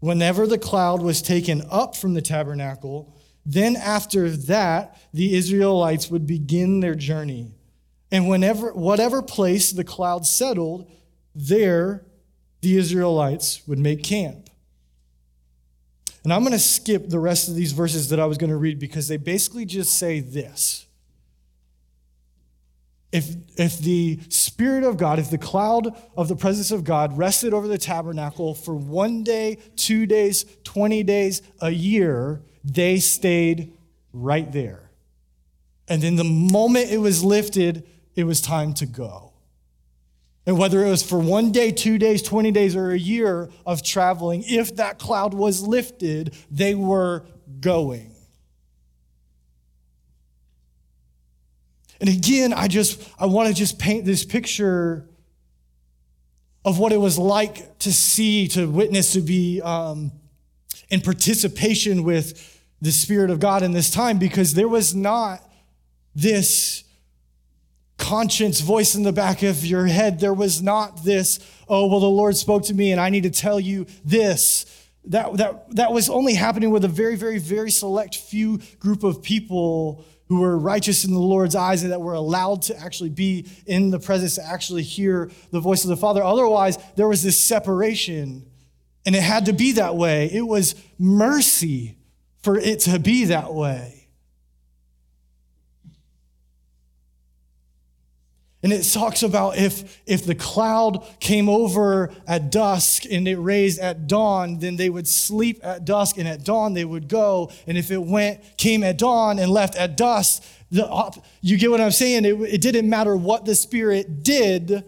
Whenever 0.00 0.46
the 0.46 0.58
cloud 0.58 1.00
was 1.00 1.22
taken 1.22 1.62
up 1.70 1.94
from 1.94 2.14
the 2.14 2.22
tabernacle, 2.22 3.16
then 3.46 3.76
after 3.76 4.30
that, 4.30 5.00
the 5.12 5.34
Israelites 5.36 6.10
would 6.10 6.26
begin 6.26 6.80
their 6.80 6.94
journey. 6.94 7.54
And 8.10 8.28
whenever, 8.28 8.72
whatever 8.72 9.22
place 9.22 9.72
the 9.72 9.84
cloud 9.84 10.26
settled, 10.26 10.90
there 11.34 12.04
the 12.60 12.76
Israelites 12.76 13.62
would 13.66 13.78
make 13.78 14.02
camp. 14.02 14.50
And 16.24 16.32
I'm 16.32 16.42
going 16.42 16.52
to 16.52 16.58
skip 16.58 17.08
the 17.08 17.18
rest 17.18 17.48
of 17.48 17.56
these 17.56 17.72
verses 17.72 18.08
that 18.10 18.20
I 18.20 18.26
was 18.26 18.38
going 18.38 18.50
to 18.50 18.56
read 18.56 18.78
because 18.78 19.08
they 19.08 19.16
basically 19.16 19.64
just 19.64 19.98
say 19.98 20.20
this. 20.20 20.86
If, 23.12 23.36
if 23.56 23.78
the 23.78 24.20
Spirit 24.30 24.84
of 24.84 24.96
God, 24.96 25.18
if 25.18 25.30
the 25.30 25.38
cloud 25.38 25.94
of 26.16 26.28
the 26.28 26.36
presence 26.36 26.70
of 26.70 26.82
God 26.82 27.16
rested 27.18 27.52
over 27.52 27.68
the 27.68 27.78
tabernacle 27.78 28.54
for 28.54 28.74
one 28.74 29.22
day, 29.22 29.58
two 29.76 30.06
days, 30.06 30.46
20 30.64 31.02
days, 31.02 31.42
a 31.60 31.70
year, 31.70 32.40
they 32.64 32.98
stayed 32.98 33.76
right 34.12 34.50
there. 34.50 34.90
And 35.88 36.00
then 36.00 36.16
the 36.16 36.24
moment 36.24 36.90
it 36.90 36.98
was 36.98 37.22
lifted, 37.22 37.86
it 38.14 38.24
was 38.24 38.40
time 38.40 38.72
to 38.74 38.86
go. 38.86 39.32
And 40.46 40.58
whether 40.58 40.84
it 40.84 40.90
was 40.90 41.02
for 41.02 41.18
one 41.18 41.52
day, 41.52 41.70
two 41.70 41.98
days, 41.98 42.22
20 42.22 42.50
days, 42.50 42.74
or 42.74 42.90
a 42.90 42.98
year 42.98 43.50
of 43.64 43.82
traveling, 43.82 44.42
if 44.46 44.76
that 44.76 44.98
cloud 44.98 45.34
was 45.34 45.62
lifted, 45.62 46.34
they 46.50 46.74
were 46.74 47.24
going. 47.60 48.11
And 52.02 52.10
again, 52.10 52.52
I 52.52 52.66
just 52.66 53.00
I 53.16 53.26
want 53.26 53.48
to 53.48 53.54
just 53.54 53.78
paint 53.78 54.04
this 54.04 54.24
picture 54.24 55.08
of 56.64 56.80
what 56.80 56.90
it 56.90 56.96
was 56.96 57.16
like 57.16 57.78
to 57.78 57.92
see, 57.92 58.48
to 58.48 58.68
witness, 58.68 59.12
to 59.12 59.20
be 59.20 59.60
um, 59.62 60.10
in 60.90 61.00
participation 61.00 62.02
with 62.02 62.60
the 62.80 62.90
Spirit 62.90 63.30
of 63.30 63.38
God 63.38 63.62
in 63.62 63.70
this 63.70 63.88
time, 63.88 64.18
because 64.18 64.54
there 64.54 64.66
was 64.66 64.96
not 64.96 65.48
this 66.12 66.82
conscience 67.98 68.60
voice 68.60 68.96
in 68.96 69.04
the 69.04 69.12
back 69.12 69.44
of 69.44 69.64
your 69.64 69.86
head. 69.86 70.18
There 70.18 70.34
was 70.34 70.60
not 70.60 71.04
this, 71.04 71.38
oh, 71.68 71.86
well, 71.86 72.00
the 72.00 72.06
Lord 72.06 72.36
spoke 72.36 72.64
to 72.64 72.74
me 72.74 72.90
and 72.90 73.00
I 73.00 73.10
need 73.10 73.22
to 73.22 73.30
tell 73.30 73.60
you 73.60 73.86
this. 74.04 74.66
That, 75.04 75.36
that, 75.36 75.76
that 75.76 75.92
was 75.92 76.10
only 76.10 76.34
happening 76.34 76.70
with 76.70 76.84
a 76.84 76.88
very, 76.88 77.14
very, 77.14 77.38
very 77.38 77.70
select 77.70 78.16
few 78.16 78.58
group 78.80 79.04
of 79.04 79.22
people 79.22 80.04
who 80.32 80.40
were 80.40 80.56
righteous 80.56 81.04
in 81.04 81.12
the 81.12 81.18
Lord's 81.18 81.54
eyes 81.54 81.82
and 81.82 81.92
that 81.92 82.00
were 82.00 82.14
allowed 82.14 82.62
to 82.62 82.78
actually 82.78 83.10
be 83.10 83.46
in 83.66 83.90
the 83.90 83.98
presence 83.98 84.36
to 84.36 84.46
actually 84.46 84.82
hear 84.82 85.30
the 85.50 85.60
voice 85.60 85.84
of 85.84 85.90
the 85.90 85.96
Father. 85.96 86.24
Otherwise, 86.24 86.78
there 86.96 87.06
was 87.06 87.22
this 87.22 87.38
separation, 87.38 88.46
and 89.04 89.14
it 89.14 89.22
had 89.22 89.44
to 89.44 89.52
be 89.52 89.72
that 89.72 89.94
way. 89.94 90.30
It 90.32 90.46
was 90.46 90.74
mercy 90.98 91.98
for 92.38 92.56
it 92.56 92.80
to 92.80 92.98
be 92.98 93.26
that 93.26 93.52
way. 93.52 94.01
And 98.62 98.72
it 98.72 98.84
talks 98.84 99.24
about 99.24 99.56
if, 99.56 100.00
if 100.06 100.24
the 100.24 100.36
cloud 100.36 101.04
came 101.18 101.48
over 101.48 102.12
at 102.28 102.52
dusk 102.52 103.04
and 103.10 103.26
it 103.26 103.36
raised 103.36 103.80
at 103.80 104.06
dawn, 104.06 104.60
then 104.60 104.76
they 104.76 104.88
would 104.88 105.08
sleep 105.08 105.58
at 105.64 105.84
dusk 105.84 106.16
and 106.16 106.28
at 106.28 106.44
dawn 106.44 106.72
they 106.72 106.84
would 106.84 107.08
go. 107.08 107.50
And 107.66 107.76
if 107.76 107.90
it 107.90 108.00
went, 108.00 108.40
came 108.56 108.84
at 108.84 108.98
dawn 108.98 109.40
and 109.40 109.50
left 109.50 109.74
at 109.74 109.96
dusk, 109.96 110.44
the, 110.70 111.22
you 111.40 111.58
get 111.58 111.70
what 111.72 111.80
I'm 111.80 111.90
saying? 111.90 112.24
It, 112.24 112.40
it 112.40 112.60
didn't 112.60 112.88
matter 112.88 113.16
what 113.16 113.44
the 113.44 113.56
Spirit 113.56 114.22
did, 114.22 114.84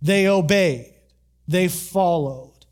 they 0.00 0.26
obeyed, 0.26 0.94
they 1.46 1.68
followed. 1.68 2.66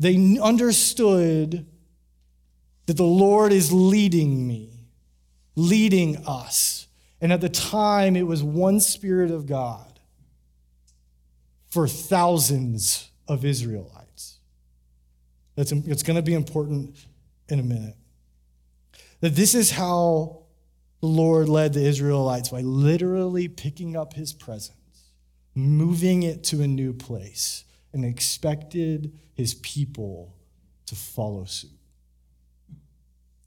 They 0.00 0.38
understood 0.38 1.66
that 2.86 2.96
the 2.96 3.04
Lord 3.04 3.52
is 3.52 3.72
leading 3.72 4.46
me, 4.48 4.70
leading 5.54 6.16
us. 6.26 6.87
And 7.20 7.32
at 7.32 7.40
the 7.40 7.48
time, 7.48 8.16
it 8.16 8.26
was 8.26 8.42
one 8.42 8.80
Spirit 8.80 9.30
of 9.30 9.46
God 9.46 10.00
for 11.70 11.88
thousands 11.88 13.10
of 13.26 13.44
Israelites. 13.44 14.38
That's, 15.56 15.72
it's 15.72 16.02
going 16.02 16.16
to 16.16 16.22
be 16.22 16.34
important 16.34 16.96
in 17.48 17.58
a 17.58 17.62
minute. 17.62 17.96
That 19.20 19.34
this 19.34 19.54
is 19.54 19.72
how 19.72 20.44
the 21.00 21.08
Lord 21.08 21.48
led 21.48 21.72
the 21.72 21.84
Israelites 21.84 22.50
by 22.50 22.60
literally 22.60 23.48
picking 23.48 23.96
up 23.96 24.14
his 24.14 24.32
presence, 24.32 25.10
moving 25.54 26.22
it 26.22 26.44
to 26.44 26.62
a 26.62 26.68
new 26.68 26.92
place, 26.92 27.64
and 27.92 28.04
expected 28.04 29.18
his 29.34 29.54
people 29.54 30.36
to 30.86 30.94
follow 30.94 31.44
suit 31.44 31.77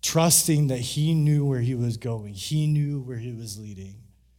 trusting 0.01 0.67
that 0.67 0.79
he 0.79 1.13
knew 1.13 1.46
where 1.46 1.62
he 1.62 1.75
was 1.75 1.98
going, 1.98 2.34
he 2.34 2.67
knew 2.67 3.01
where 3.01 3.17
he 3.17 3.31
was 3.31 3.60
leading. 3.60 3.96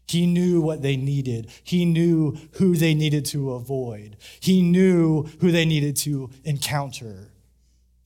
He 0.08 0.26
knew 0.26 0.60
what 0.60 0.82
they 0.82 0.96
needed. 0.96 1.50
He 1.64 1.84
knew 1.84 2.36
who 2.52 2.76
they 2.76 2.92
needed 2.92 3.24
to 3.26 3.52
avoid. 3.52 4.16
He 4.40 4.60
knew 4.60 5.24
who 5.40 5.50
they 5.50 5.64
needed 5.64 5.96
to 5.98 6.30
encounter. 6.44 7.32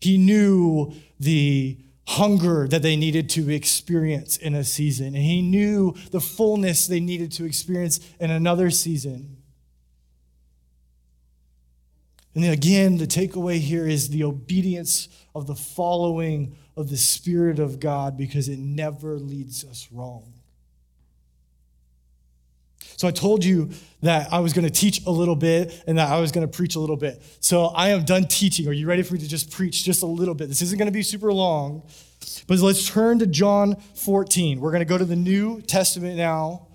He 0.01 0.17
knew 0.19 0.93
the 1.19 1.79
hunger 2.07 2.69
that 2.69 2.83
they 2.83 2.95
needed 2.95 3.29
to 3.31 3.51
experience 3.51 4.37
in 4.37 4.55
a 4.55 4.63
season. 4.63 5.07
And 5.09 5.17
he 5.17 5.43
knew 5.43 5.97
the 6.13 6.21
fullness 6.21 6.87
they 6.87 7.01
needed 7.01 7.33
to 7.33 7.45
experience 7.45 7.99
in 8.21 8.31
another 8.31 8.71
season. 8.71 9.39
And 12.37 12.45
again, 12.45 12.99
the 12.99 13.07
takeaway 13.07 13.59
here 13.59 13.89
is 13.89 14.11
the 14.11 14.23
obedience 14.23 15.09
of 15.35 15.47
the 15.47 15.55
following 15.55 16.57
of 16.77 16.91
the 16.91 16.97
Spirit 16.97 17.59
of 17.59 17.81
God 17.81 18.17
because 18.17 18.49
it 18.49 18.59
never 18.59 19.19
leads 19.19 19.65
us 19.65 19.89
wrong. 19.91 20.33
So 22.97 23.07
I 23.07 23.11
told 23.11 23.45
you 23.45 23.71
that 24.03 24.33
I 24.33 24.41
was 24.41 24.53
going 24.53 24.65
to 24.65 24.71
teach 24.71 25.05
a 25.07 25.11
little 25.11 25.37
bit 25.37 25.83
and 25.87 25.99
that 25.99 26.09
I 26.11 26.19
was 26.19 26.33
going 26.33 26.47
to 26.47 26.57
preach 26.57 26.77
a 26.77 26.81
little 26.81 26.97
bit. 26.97 27.23
So 27.41 27.67
I 27.67 27.91
am 27.91 28.05
done 28.05 28.27
teaching. 28.27 28.69
Are 28.69 28.73
you 28.73 28.87
ready 28.87 29.03
for 29.03 29.15
me 29.15 29.21
to 29.21 29.29
just 29.29 29.51
preach 29.51 29.85
just 29.85 30.03
a 30.03 30.07
little 30.07 30.35
bit? 30.35 30.49
This 30.49 30.63
isn't 30.63 30.79
going 30.79 30.87
to 30.87 30.93
be 30.93 31.03
super 31.03 31.33
long, 31.33 31.83
but 32.47 32.59
let's 32.59 32.89
turn 32.89 33.19
to 33.19 33.27
John 33.27 33.77
14. 33.97 34.61
We're 34.61 34.71
going 34.71 34.81
to 34.81 34.87
go 34.87 34.97
to 34.97 35.05
the 35.05 35.17
New 35.17 35.61
Testament 35.61 36.17
now. 36.17 36.69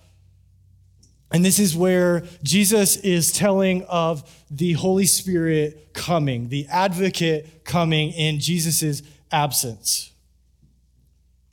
And 1.31 1.45
this 1.45 1.59
is 1.59 1.75
where 1.75 2.23
Jesus 2.43 2.97
is 2.97 3.31
telling 3.31 3.83
of 3.85 4.29
the 4.51 4.73
Holy 4.73 5.05
Spirit 5.05 5.93
coming, 5.93 6.49
the 6.49 6.67
advocate 6.67 7.63
coming 7.63 8.11
in 8.11 8.39
Jesus' 8.39 9.01
absence. 9.31 10.11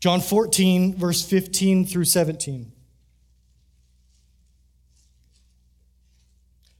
John 0.00 0.20
14, 0.20 0.94
verse 0.94 1.24
15 1.24 1.86
through 1.86 2.04
17. 2.04 2.72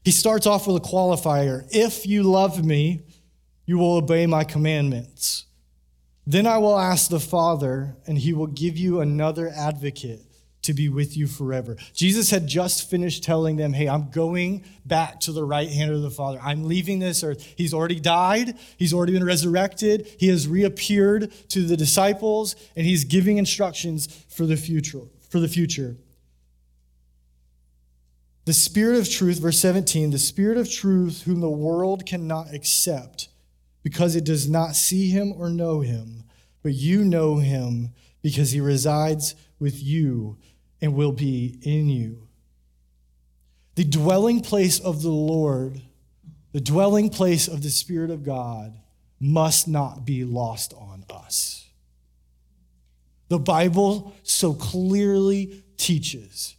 He 0.03 0.11
starts 0.11 0.47
off 0.47 0.65
with 0.67 0.77
a 0.77 0.79
qualifier 0.79 1.67
If 1.71 2.07
you 2.07 2.23
love 2.23 2.63
me, 2.63 3.01
you 3.65 3.77
will 3.77 3.97
obey 3.97 4.25
my 4.25 4.43
commandments. 4.43 5.45
Then 6.25 6.47
I 6.47 6.57
will 6.59 6.77
ask 6.77 7.09
the 7.09 7.19
Father, 7.19 7.97
and 8.07 8.17
he 8.17 8.33
will 8.33 8.47
give 8.47 8.77
you 8.77 9.01
another 9.01 9.49
advocate 9.49 10.28
to 10.69 10.73
be 10.73 10.87
with 10.87 11.17
you 11.17 11.25
forever. 11.25 11.75
Jesus 11.95 12.29
had 12.29 12.45
just 12.45 12.87
finished 12.91 13.23
telling 13.23 13.57
them, 13.57 13.73
Hey, 13.73 13.89
I'm 13.89 14.11
going 14.11 14.63
back 14.85 15.19
to 15.21 15.31
the 15.31 15.43
right 15.43 15.67
hand 15.67 15.91
of 15.91 16.03
the 16.03 16.11
Father. 16.11 16.39
I'm 16.43 16.65
leaving 16.65 16.99
this 16.99 17.23
earth. 17.23 17.43
He's 17.57 17.73
already 17.73 17.99
died, 17.99 18.55
He's 18.77 18.93
already 18.93 19.13
been 19.13 19.23
resurrected, 19.23 20.07
He 20.19 20.27
has 20.27 20.47
reappeared 20.47 21.33
to 21.49 21.65
the 21.65 21.75
disciples, 21.75 22.55
and 22.75 22.85
He's 22.85 23.03
giving 23.03 23.37
instructions 23.37 24.07
for 24.29 24.45
the 24.45 24.57
future. 24.57 25.01
For 25.31 25.39
the 25.39 25.47
future. 25.47 25.97
The 28.45 28.53
Spirit 28.53 28.99
of 28.99 29.09
truth, 29.09 29.39
verse 29.39 29.59
17, 29.59 30.11
the 30.11 30.19
Spirit 30.19 30.57
of 30.57 30.71
truth, 30.71 31.23
whom 31.23 31.39
the 31.39 31.49
world 31.49 32.05
cannot 32.05 32.53
accept, 32.53 33.29
because 33.81 34.15
it 34.15 34.23
does 34.23 34.47
not 34.47 34.75
see 34.75 35.09
him 35.09 35.33
or 35.35 35.49
know 35.49 35.81
him, 35.81 36.25
but 36.61 36.73
you 36.73 37.03
know 37.03 37.37
him 37.37 37.93
because 38.21 38.51
he 38.51 38.59
resides 38.59 39.33
with 39.59 39.81
you 39.83 40.37
and 40.81 40.95
will 40.95 41.11
be 41.11 41.59
in 41.61 41.89
you. 41.89 42.27
The 43.75 43.83
dwelling 43.83 44.41
place 44.41 44.79
of 44.79 45.01
the 45.01 45.09
Lord, 45.09 45.81
the 46.51 46.61
dwelling 46.61 47.09
place 47.09 47.47
of 47.47 47.63
the 47.63 47.69
Spirit 47.69 48.11
of 48.11 48.23
God, 48.23 48.73
must 49.19 49.67
not 49.67 50.05
be 50.05 50.23
lost 50.23 50.73
on 50.73 51.05
us. 51.09 51.67
The 53.27 53.39
Bible 53.39 54.13
so 54.23 54.53
clearly 54.53 55.63
teaches 55.77 56.55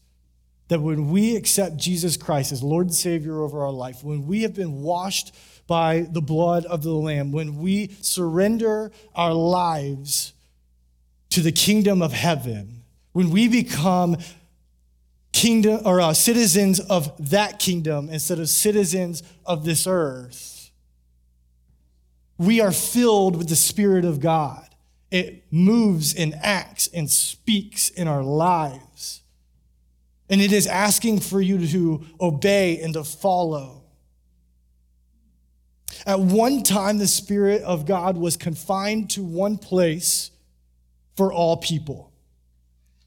that 0.69 0.81
when 0.81 1.11
we 1.11 1.35
accept 1.35 1.77
Jesus 1.77 2.17
Christ 2.17 2.53
as 2.53 2.63
Lord 2.63 2.87
and 2.87 2.95
Savior 2.95 3.43
over 3.43 3.65
our 3.65 3.73
life, 3.73 4.05
when 4.05 4.27
we 4.27 4.43
have 4.43 4.55
been 4.55 4.83
washed 4.83 5.35
by 5.67 6.07
the 6.11 6.23
blood 6.23 6.65
of 6.67 6.83
the 6.83 6.93
Lamb, 6.93 7.33
when 7.33 7.59
we 7.59 7.97
surrender 8.01 8.93
our 9.15 9.35
lives 9.35 10.33
to 11.31 11.41
the 11.41 11.53
kingdom 11.53 12.03
of 12.03 12.13
heaven, 12.13 12.80
when 13.13 13.31
we 13.31 13.49
become 13.49 14.17
kingdom 15.33 15.81
or 15.85 16.01
uh, 16.01 16.13
citizens 16.13 16.81
of 16.81 17.31
that 17.31 17.59
kingdom 17.59 18.09
instead 18.09 18.39
of 18.39 18.49
citizens 18.49 19.23
of 19.47 19.65
this 19.65 19.87
earth, 19.87 20.71
we 22.39 22.61
are 22.61 22.73
filled 22.73 23.37
with 23.37 23.49
the 23.49 23.57
Spirit 23.57 24.05
of 24.05 24.21
God. 24.21 24.67
It 25.11 25.45
moves 25.51 26.15
and 26.15 26.35
acts 26.37 26.87
and 26.87 27.11
speaks 27.11 27.89
in 27.89 28.09
our 28.09 28.23
lives. 28.23 29.23
And 30.29 30.41
it 30.41 30.53
is 30.53 30.67
asking 30.67 31.21
for 31.21 31.41
you 31.41 31.67
to 31.67 32.07
obey 32.21 32.81
and 32.81 32.95
to 32.95 33.03
follow. 33.03 33.83
At 36.07 36.21
one 36.21 36.63
time, 36.63 36.99
the 36.99 37.09
Spirit 37.09 37.63
of 37.63 37.85
God 37.85 38.17
was 38.17 38.37
confined 38.37 39.11
to 39.11 39.23
one 39.23 39.59
place 39.59 40.31
for 41.17 41.33
all 41.33 41.57
people. 41.57 42.10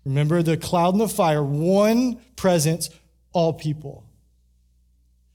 Remember 0.05 0.41
the 0.41 0.57
cloud 0.57 0.93
and 0.93 1.01
the 1.01 1.07
fire, 1.07 1.43
one 1.43 2.19
presence, 2.35 2.89
all 3.31 3.53
people. 3.53 4.03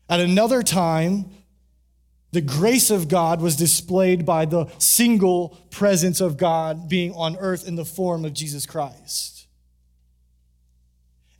At 0.09 0.21
another 0.21 0.63
time, 0.63 1.31
the 2.33 2.41
grace 2.41 2.91
of 2.91 3.09
God 3.09 3.41
was 3.41 3.57
displayed 3.57 4.27
by 4.27 4.45
the 4.45 4.67
single 4.79 5.57
presence 5.71 6.21
of 6.21 6.37
God 6.37 6.89
being 6.89 7.13
on 7.15 7.37
earth 7.39 7.67
in 7.67 7.77
the 7.77 7.85
form 7.85 8.25
of 8.25 8.35
Jesus 8.35 8.67
Christ. 8.67 9.47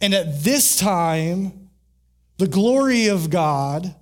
And 0.01 0.15
at 0.15 0.43
this 0.45 0.79
time, 0.79 1.71
the 2.39 2.47
glory 2.47 3.09
of 3.09 3.31
God 3.31 3.95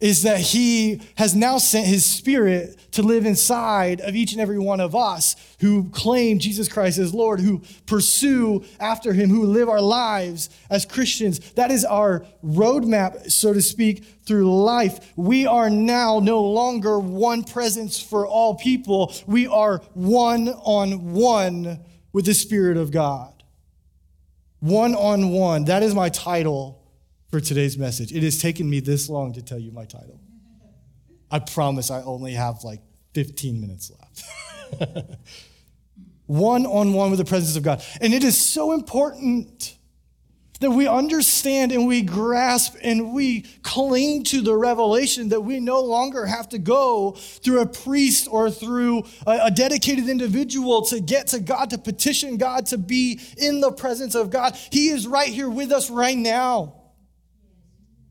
is 0.00 0.22
that 0.22 0.38
he 0.38 1.00
has 1.16 1.34
now 1.34 1.58
sent 1.58 1.86
his 1.86 2.04
spirit 2.04 2.76
to 2.92 3.02
live 3.02 3.26
inside 3.26 4.00
of 4.00 4.14
each 4.14 4.32
and 4.32 4.40
every 4.40 4.58
one 4.58 4.80
of 4.80 4.94
us 4.94 5.34
who 5.60 5.88
claim 5.90 6.38
Jesus 6.38 6.68
Christ 6.68 6.98
as 6.98 7.12
Lord, 7.12 7.40
who 7.40 7.62
pursue 7.86 8.64
after 8.78 9.12
him, 9.12 9.28
who 9.28 9.44
live 9.44 9.68
our 9.68 9.80
lives 9.80 10.50
as 10.70 10.86
Christians. 10.86 11.40
That 11.54 11.72
is 11.72 11.84
our 11.84 12.24
roadmap, 12.44 13.30
so 13.30 13.52
to 13.52 13.60
speak, 13.60 14.04
through 14.24 14.62
life. 14.62 15.12
We 15.16 15.46
are 15.46 15.68
now 15.68 16.20
no 16.20 16.42
longer 16.42 16.98
one 17.00 17.42
presence 17.42 18.00
for 18.00 18.26
all 18.26 18.54
people. 18.54 19.12
We 19.26 19.48
are 19.48 19.78
one 19.94 20.48
on 20.48 21.12
one 21.12 21.80
with 22.12 22.26
the 22.26 22.34
Spirit 22.34 22.76
of 22.76 22.92
God. 22.92 23.34
One 24.60 24.94
on 24.94 25.30
one. 25.30 25.64
That 25.64 25.82
is 25.82 25.94
my 25.94 26.08
title 26.08 26.77
for 27.30 27.40
today's 27.40 27.76
message. 27.76 28.12
It 28.12 28.22
has 28.22 28.38
taken 28.38 28.68
me 28.68 28.80
this 28.80 29.08
long 29.08 29.34
to 29.34 29.42
tell 29.42 29.58
you 29.58 29.70
my 29.72 29.84
title. 29.84 30.20
I 31.30 31.40
promise 31.40 31.90
I 31.90 32.02
only 32.02 32.32
have 32.32 32.64
like 32.64 32.80
15 33.14 33.60
minutes 33.60 33.90
left. 34.00 35.10
one 36.26 36.66
on 36.66 36.92
one 36.92 37.10
with 37.10 37.18
the 37.18 37.24
presence 37.24 37.56
of 37.56 37.62
God. 37.62 37.82
And 38.00 38.14
it 38.14 38.24
is 38.24 38.38
so 38.38 38.72
important 38.72 39.76
that 40.60 40.70
we 40.70 40.88
understand 40.88 41.70
and 41.70 41.86
we 41.86 42.02
grasp 42.02 42.74
and 42.82 43.12
we 43.12 43.42
cling 43.62 44.24
to 44.24 44.40
the 44.40 44.54
revelation 44.56 45.28
that 45.28 45.40
we 45.40 45.60
no 45.60 45.80
longer 45.80 46.26
have 46.26 46.48
to 46.48 46.58
go 46.58 47.12
through 47.12 47.60
a 47.60 47.66
priest 47.66 48.26
or 48.28 48.50
through 48.50 49.04
a, 49.26 49.38
a, 49.44 49.50
dedicated 49.52 50.08
individual 50.08 50.82
to 50.82 50.98
get 50.98 51.28
to 51.28 51.38
God, 51.38 51.70
to 51.70 51.78
petition 51.78 52.38
God, 52.38 52.66
to 52.66 52.78
be 52.78 53.20
in 53.36 53.60
the 53.60 53.70
presence 53.70 54.16
of 54.16 54.30
God. 54.30 54.56
He 54.72 54.88
is 54.88 55.06
right 55.06 55.28
here 55.28 55.48
with 55.48 55.70
us 55.70 55.90
right 55.90 56.18
now 56.18 56.77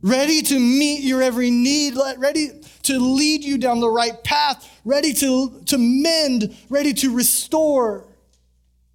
ready 0.07 0.41
to 0.41 0.59
meet 0.59 1.03
your 1.03 1.21
every 1.21 1.51
need, 1.51 1.95
ready 2.17 2.49
to 2.83 2.99
lead 2.99 3.43
you 3.43 3.57
down 3.57 3.79
the 3.79 3.89
right 3.89 4.23
path, 4.23 4.79
ready 4.85 5.13
to, 5.13 5.61
to 5.65 5.77
mend, 5.77 6.55
ready 6.69 6.93
to 6.93 7.13
restore 7.13 8.05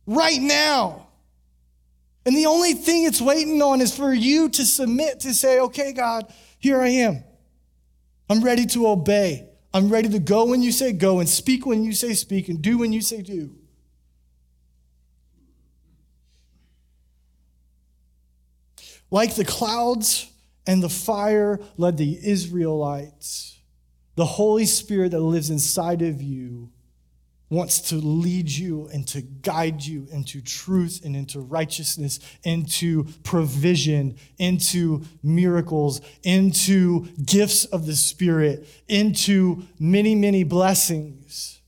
right 0.06 0.40
now. 0.40 1.06
And 2.24 2.36
the 2.36 2.46
only 2.46 2.72
thing 2.72 3.04
it's 3.04 3.20
waiting 3.20 3.60
on 3.62 3.80
is 3.80 3.96
for 3.96 4.12
you 4.12 4.48
to 4.50 4.64
submit 4.64 5.20
to 5.20 5.34
say, 5.34 5.60
okay, 5.60 5.92
God, 5.92 6.32
here 6.58 6.80
I 6.80 6.88
am. 6.88 7.24
I'm 8.30 8.42
ready 8.42 8.64
to 8.66 8.86
obey. 8.86 9.48
I'm 9.74 9.88
ready 9.88 10.08
to 10.10 10.18
go 10.18 10.46
when 10.46 10.62
you 10.62 10.72
say 10.72 10.92
go 10.92 11.20
and 11.20 11.28
speak 11.28 11.66
when 11.66 11.82
you 11.84 11.92
say 11.92 12.14
speak 12.14 12.48
and 12.48 12.62
do 12.62 12.78
when 12.78 12.92
you 12.92 13.02
say 13.02 13.22
do. 13.22 13.54
Like 19.10 19.34
the 19.34 19.44
clouds 19.44 20.31
and 20.66 20.82
the 20.82 20.88
fire 20.88 21.58
led 21.76 21.96
the 21.96 22.18
Israelites. 22.22 23.60
The 24.14 24.24
Holy 24.26 24.66
Spirit 24.66 25.10
that 25.12 25.20
lives 25.20 25.50
inside 25.50 26.02
of 26.02 26.20
you 26.22 26.70
wants 27.52 27.80
to 27.90 27.96
lead 27.96 28.50
you 28.50 28.88
and 28.94 29.06
to 29.06 29.20
guide 29.20 29.82
you 29.82 30.06
into 30.10 30.40
truth 30.40 31.02
and 31.04 31.14
into 31.14 31.38
righteousness, 31.38 32.18
into 32.44 33.04
provision, 33.24 34.16
into 34.38 35.02
miracles, 35.22 36.00
into 36.22 37.06
gifts 37.24 37.66
of 37.66 37.84
the 37.84 37.94
Spirit, 37.94 38.66
into 38.88 39.62
many, 39.78 40.14
many 40.14 40.44
blessings. 40.44 41.61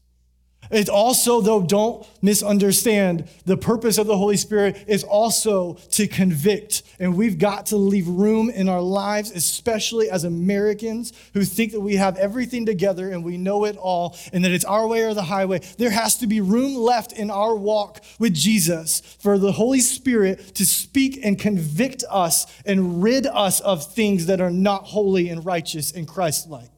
It's 0.70 0.90
also, 0.90 1.40
though, 1.40 1.62
don't 1.62 2.06
misunderstand, 2.22 3.28
the 3.44 3.56
purpose 3.56 3.98
of 3.98 4.06
the 4.06 4.16
Holy 4.16 4.36
Spirit 4.36 4.84
is 4.86 5.04
also 5.04 5.74
to 5.92 6.06
convict. 6.06 6.82
And 6.98 7.16
we've 7.16 7.38
got 7.38 7.66
to 7.66 7.76
leave 7.76 8.08
room 8.08 8.50
in 8.50 8.68
our 8.68 8.80
lives, 8.80 9.30
especially 9.30 10.10
as 10.10 10.24
Americans 10.24 11.12
who 11.34 11.44
think 11.44 11.72
that 11.72 11.80
we 11.80 11.96
have 11.96 12.16
everything 12.16 12.66
together 12.66 13.10
and 13.10 13.24
we 13.24 13.36
know 13.36 13.64
it 13.64 13.76
all 13.76 14.16
and 14.32 14.44
that 14.44 14.52
it's 14.52 14.64
our 14.64 14.86
way 14.86 15.02
or 15.02 15.14
the 15.14 15.22
highway. 15.22 15.60
There 15.78 15.90
has 15.90 16.16
to 16.18 16.26
be 16.26 16.40
room 16.40 16.74
left 16.74 17.12
in 17.12 17.30
our 17.30 17.54
walk 17.54 18.02
with 18.18 18.34
Jesus 18.34 19.00
for 19.00 19.38
the 19.38 19.52
Holy 19.52 19.80
Spirit 19.80 20.54
to 20.54 20.64
speak 20.64 21.20
and 21.22 21.38
convict 21.38 22.04
us 22.10 22.46
and 22.64 23.02
rid 23.02 23.26
us 23.26 23.60
of 23.60 23.92
things 23.94 24.26
that 24.26 24.40
are 24.40 24.50
not 24.50 24.84
holy 24.84 25.28
and 25.28 25.44
righteous 25.44 25.92
and 25.92 26.08
Christ 26.08 26.48
like. 26.48 26.70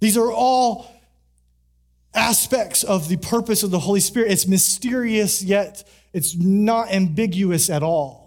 These 0.00 0.16
are 0.16 0.32
all 0.32 0.90
aspects 2.14 2.82
of 2.82 3.08
the 3.08 3.16
purpose 3.16 3.62
of 3.62 3.70
the 3.70 3.78
Holy 3.78 4.00
Spirit. 4.00 4.30
It's 4.30 4.46
mysterious, 4.46 5.42
yet 5.42 5.88
it's 6.12 6.34
not 6.36 6.92
ambiguous 6.92 7.70
at 7.70 7.82
all. 7.82 8.20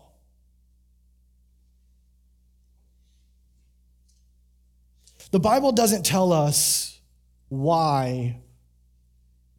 The 5.32 5.39
Bible 5.39 5.72
doesn't 5.72 6.06
tell 6.06 6.32
us 6.32 7.00
why 7.50 8.38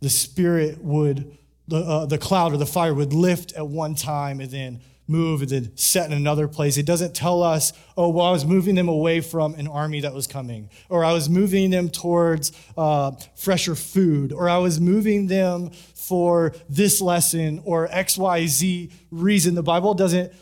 the 0.00 0.08
Spirit 0.08 0.78
would, 0.82 1.36
the, 1.66 1.78
uh, 1.78 2.06
the 2.06 2.18
cloud 2.18 2.52
or 2.52 2.56
the 2.56 2.66
fire 2.66 2.94
would 2.94 3.12
lift 3.12 3.52
at 3.54 3.66
one 3.66 3.94
time 3.94 4.40
and 4.40 4.50
then 4.50 4.80
move 5.06 5.42
and 5.42 5.50
then 5.50 5.76
set 5.76 6.06
in 6.06 6.12
another 6.12 6.48
place. 6.48 6.76
It 6.76 6.86
doesn't 6.86 7.14
tell 7.14 7.42
us, 7.42 7.72
oh, 7.96 8.08
well, 8.08 8.26
I 8.26 8.30
was 8.30 8.44
moving 8.44 8.74
them 8.74 8.88
away 8.88 9.20
from 9.20 9.54
an 9.54 9.68
army 9.68 10.00
that 10.00 10.14
was 10.14 10.26
coming, 10.26 10.70
or 10.88 11.04
I 11.04 11.12
was 11.12 11.28
moving 11.28 11.70
them 11.70 11.88
towards 11.88 12.52
uh, 12.76 13.12
fresher 13.36 13.74
food, 13.74 14.32
or 14.32 14.48
I 14.48 14.58
was 14.58 14.80
moving 14.80 15.26
them 15.26 15.70
for 15.94 16.54
this 16.68 17.00
lesson 17.00 17.62
or 17.64 17.88
XYZ 17.88 18.92
reason. 19.10 19.54
The 19.54 19.62
Bible 19.62 19.94
doesn't 19.94 20.32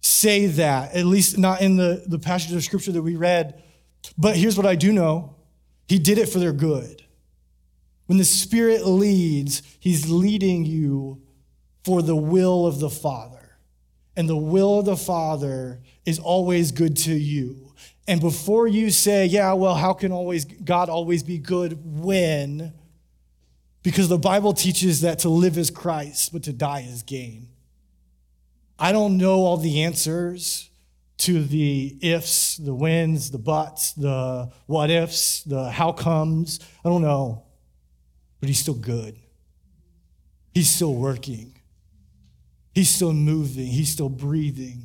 say 0.00 0.46
that, 0.46 0.94
at 0.94 1.04
least 1.04 1.38
not 1.38 1.60
in 1.60 1.76
the, 1.76 2.04
the 2.06 2.18
passage 2.18 2.54
of 2.54 2.62
scripture 2.62 2.92
that 2.92 3.02
we 3.02 3.16
read. 3.16 3.62
But 4.16 4.36
here's 4.36 4.56
what 4.56 4.66
I 4.66 4.74
do 4.74 4.92
know 4.92 5.36
He 5.86 5.98
did 5.98 6.18
it 6.18 6.28
for 6.28 6.38
their 6.38 6.52
good. 6.52 7.02
When 8.06 8.16
the 8.16 8.24
Spirit 8.24 8.86
leads, 8.86 9.62
He's 9.78 10.08
leading 10.08 10.64
you 10.64 11.22
for 11.84 12.00
the 12.00 12.16
will 12.16 12.66
of 12.66 12.80
the 12.80 12.90
Father 12.90 13.37
and 14.18 14.28
the 14.28 14.36
will 14.36 14.80
of 14.80 14.84
the 14.84 14.96
Father 14.96 15.80
is 16.04 16.18
always 16.18 16.72
good 16.72 16.96
to 16.96 17.14
you. 17.14 17.72
And 18.08 18.20
before 18.20 18.66
you 18.66 18.90
say, 18.90 19.26
yeah, 19.26 19.52
well, 19.52 19.76
how 19.76 19.92
can 19.92 20.10
always 20.10 20.44
God 20.44 20.88
always 20.88 21.22
be 21.22 21.38
good 21.38 21.78
when? 21.84 22.72
Because 23.84 24.08
the 24.08 24.18
Bible 24.18 24.54
teaches 24.54 25.02
that 25.02 25.20
to 25.20 25.28
live 25.28 25.56
is 25.56 25.70
Christ, 25.70 26.32
but 26.32 26.42
to 26.42 26.52
die 26.52 26.80
is 26.80 27.04
gain. 27.04 27.46
I 28.76 28.90
don't 28.90 29.18
know 29.18 29.36
all 29.36 29.56
the 29.56 29.84
answers 29.84 30.68
to 31.18 31.44
the 31.44 31.96
ifs, 32.02 32.56
the 32.56 32.74
whens, 32.74 33.30
the 33.30 33.38
buts, 33.38 33.92
the 33.92 34.50
what 34.66 34.90
ifs, 34.90 35.44
the 35.44 35.70
how 35.70 35.92
comes. 35.92 36.58
I 36.84 36.88
don't 36.88 37.02
know. 37.02 37.44
But 38.40 38.48
he's 38.48 38.58
still 38.58 38.74
good. 38.74 39.16
He's 40.54 40.70
still 40.70 40.96
working. 40.96 41.57
He's 42.78 42.90
still 42.90 43.12
moving. 43.12 43.66
He's 43.66 43.90
still 43.90 44.08
breathing. 44.08 44.84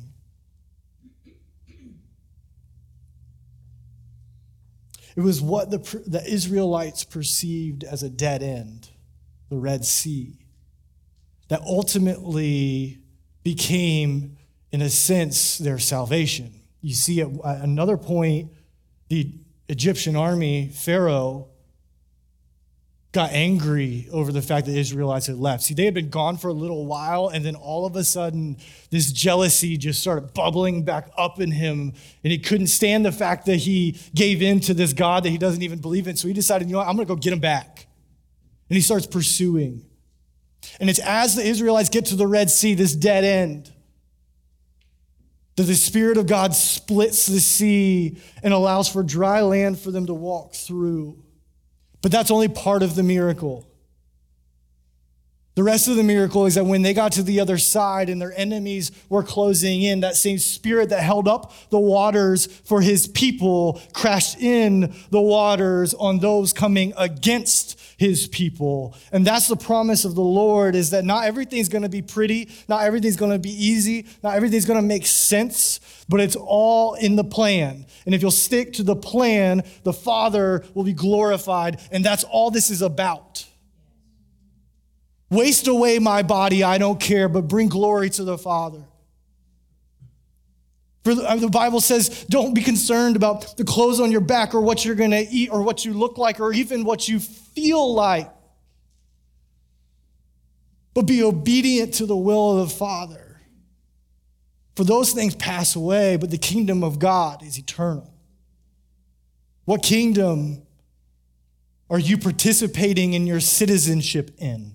It 5.14 5.20
was 5.20 5.40
what 5.40 5.70
the, 5.70 5.78
the 6.04 6.20
Israelites 6.26 7.04
perceived 7.04 7.84
as 7.84 8.02
a 8.02 8.10
dead 8.10 8.42
end, 8.42 8.88
the 9.48 9.58
Red 9.58 9.84
Sea, 9.84 10.40
that 11.46 11.60
ultimately 11.60 12.98
became, 13.44 14.38
in 14.72 14.82
a 14.82 14.90
sense, 14.90 15.56
their 15.58 15.78
salvation. 15.78 16.52
You 16.80 16.94
see, 16.94 17.20
at 17.20 17.30
another 17.44 17.96
point, 17.96 18.50
the 19.06 19.30
Egyptian 19.68 20.16
army, 20.16 20.68
Pharaoh, 20.68 21.46
got 23.14 23.30
angry 23.30 24.08
over 24.12 24.32
the 24.32 24.42
fact 24.42 24.66
that 24.66 24.76
Israelites 24.76 25.28
had 25.28 25.36
left. 25.36 25.62
See, 25.62 25.72
they 25.72 25.84
had 25.84 25.94
been 25.94 26.10
gone 26.10 26.36
for 26.36 26.48
a 26.48 26.52
little 26.52 26.84
while, 26.84 27.28
and 27.28 27.44
then 27.44 27.54
all 27.54 27.86
of 27.86 27.94
a 27.94 28.02
sudden, 28.02 28.56
this 28.90 29.12
jealousy 29.12 29.76
just 29.76 30.00
started 30.00 30.34
bubbling 30.34 30.82
back 30.82 31.10
up 31.16 31.40
in 31.40 31.52
him, 31.52 31.94
and 32.24 32.32
he 32.32 32.38
couldn't 32.38 32.66
stand 32.66 33.06
the 33.06 33.12
fact 33.12 33.46
that 33.46 33.56
he 33.56 33.98
gave 34.14 34.42
in 34.42 34.58
to 34.60 34.74
this 34.74 34.92
God 34.92 35.22
that 35.22 35.30
he 35.30 35.38
doesn't 35.38 35.62
even 35.62 35.80
believe 35.80 36.08
in. 36.08 36.16
So 36.16 36.26
he 36.26 36.34
decided, 36.34 36.68
you 36.68 36.72
know 36.72 36.80
what, 36.80 36.88
I'm 36.88 36.96
gonna 36.96 37.06
go 37.06 37.14
get 37.16 37.32
him 37.32 37.38
back. 37.38 37.86
And 38.68 38.76
he 38.76 38.82
starts 38.82 39.06
pursuing. 39.06 39.86
And 40.80 40.90
it's 40.90 40.98
as 40.98 41.36
the 41.36 41.46
Israelites 41.46 41.90
get 41.90 42.06
to 42.06 42.16
the 42.16 42.26
Red 42.26 42.50
Sea, 42.50 42.74
this 42.74 42.96
dead 42.96 43.22
end, 43.22 43.70
that 45.54 45.64
the 45.64 45.74
Spirit 45.76 46.16
of 46.16 46.26
God 46.26 46.52
splits 46.52 47.26
the 47.26 47.38
sea 47.38 48.18
and 48.42 48.52
allows 48.52 48.88
for 48.88 49.04
dry 49.04 49.42
land 49.42 49.78
for 49.78 49.92
them 49.92 50.06
to 50.06 50.14
walk 50.14 50.54
through. 50.54 51.22
But 52.04 52.12
that's 52.12 52.30
only 52.30 52.48
part 52.48 52.82
of 52.82 52.96
the 52.96 53.02
miracle. 53.02 53.64
The 55.54 55.62
rest 55.62 55.86
of 55.86 55.94
the 55.94 56.02
miracle 56.02 56.46
is 56.46 56.56
that 56.56 56.64
when 56.64 56.82
they 56.82 56.92
got 56.92 57.12
to 57.12 57.22
the 57.22 57.38
other 57.38 57.58
side 57.58 58.08
and 58.08 58.20
their 58.20 58.36
enemies 58.36 58.90
were 59.08 59.22
closing 59.22 59.82
in, 59.82 60.00
that 60.00 60.16
same 60.16 60.38
spirit 60.38 60.88
that 60.88 61.00
held 61.00 61.28
up 61.28 61.52
the 61.70 61.78
waters 61.78 62.46
for 62.46 62.80
his 62.80 63.06
people 63.06 63.80
crashed 63.92 64.40
in 64.40 64.92
the 65.10 65.20
waters 65.20 65.94
on 65.94 66.18
those 66.18 66.52
coming 66.52 66.92
against 66.96 67.80
his 67.96 68.26
people. 68.26 68.96
And 69.12 69.24
that's 69.24 69.46
the 69.46 69.56
promise 69.56 70.04
of 70.04 70.16
the 70.16 70.22
Lord 70.22 70.74
is 70.74 70.90
that 70.90 71.04
not 71.04 71.24
everything's 71.24 71.68
going 71.68 71.82
to 71.82 71.88
be 71.88 72.02
pretty, 72.02 72.50
not 72.68 72.82
everything's 72.82 73.16
going 73.16 73.30
to 73.30 73.38
be 73.38 73.50
easy, 73.50 74.06
not 74.24 74.34
everything's 74.34 74.66
going 74.66 74.80
to 74.80 74.86
make 74.86 75.06
sense, 75.06 75.78
but 76.08 76.18
it's 76.18 76.36
all 76.36 76.94
in 76.94 77.14
the 77.14 77.22
plan. 77.22 77.86
And 78.06 78.14
if 78.14 78.22
you'll 78.22 78.32
stick 78.32 78.72
to 78.74 78.82
the 78.82 78.96
plan, 78.96 79.62
the 79.84 79.92
Father 79.92 80.64
will 80.74 80.84
be 80.84 80.92
glorified. 80.92 81.80
And 81.92 82.04
that's 82.04 82.24
all 82.24 82.50
this 82.50 82.70
is 82.70 82.82
about. 82.82 83.46
Waste 85.34 85.66
away 85.66 85.98
my 85.98 86.22
body, 86.22 86.62
I 86.62 86.78
don't 86.78 87.00
care, 87.00 87.28
but 87.28 87.48
bring 87.48 87.68
glory 87.68 88.08
to 88.10 88.24
the 88.24 88.38
Father. 88.38 88.84
For 91.02 91.14
the, 91.14 91.28
uh, 91.28 91.36
the 91.36 91.48
Bible 91.48 91.80
says, 91.80 92.24
don't 92.30 92.54
be 92.54 92.62
concerned 92.62 93.16
about 93.16 93.56
the 93.56 93.64
clothes 93.64 94.00
on 94.00 94.10
your 94.10 94.22
back 94.22 94.54
or 94.54 94.60
what 94.60 94.84
you're 94.84 94.94
going 94.94 95.10
to 95.10 95.26
eat 95.28 95.50
or 95.50 95.62
what 95.62 95.84
you 95.84 95.92
look 95.92 96.16
like 96.16 96.40
or 96.40 96.52
even 96.52 96.84
what 96.84 97.08
you 97.08 97.20
feel 97.20 97.94
like. 97.94 98.30
But 100.94 101.02
be 101.02 101.22
obedient 101.22 101.94
to 101.94 102.06
the 102.06 102.16
will 102.16 102.58
of 102.58 102.68
the 102.68 102.74
Father. 102.74 103.40
For 104.76 104.84
those 104.84 105.12
things 105.12 105.34
pass 105.34 105.76
away, 105.76 106.16
but 106.16 106.30
the 106.30 106.38
kingdom 106.38 106.82
of 106.82 106.98
God 106.98 107.42
is 107.42 107.58
eternal. 107.58 108.12
What 109.64 109.82
kingdom 109.82 110.62
are 111.90 111.98
you 111.98 112.18
participating 112.18 113.12
in 113.12 113.26
your 113.26 113.40
citizenship 113.40 114.30
in? 114.38 114.73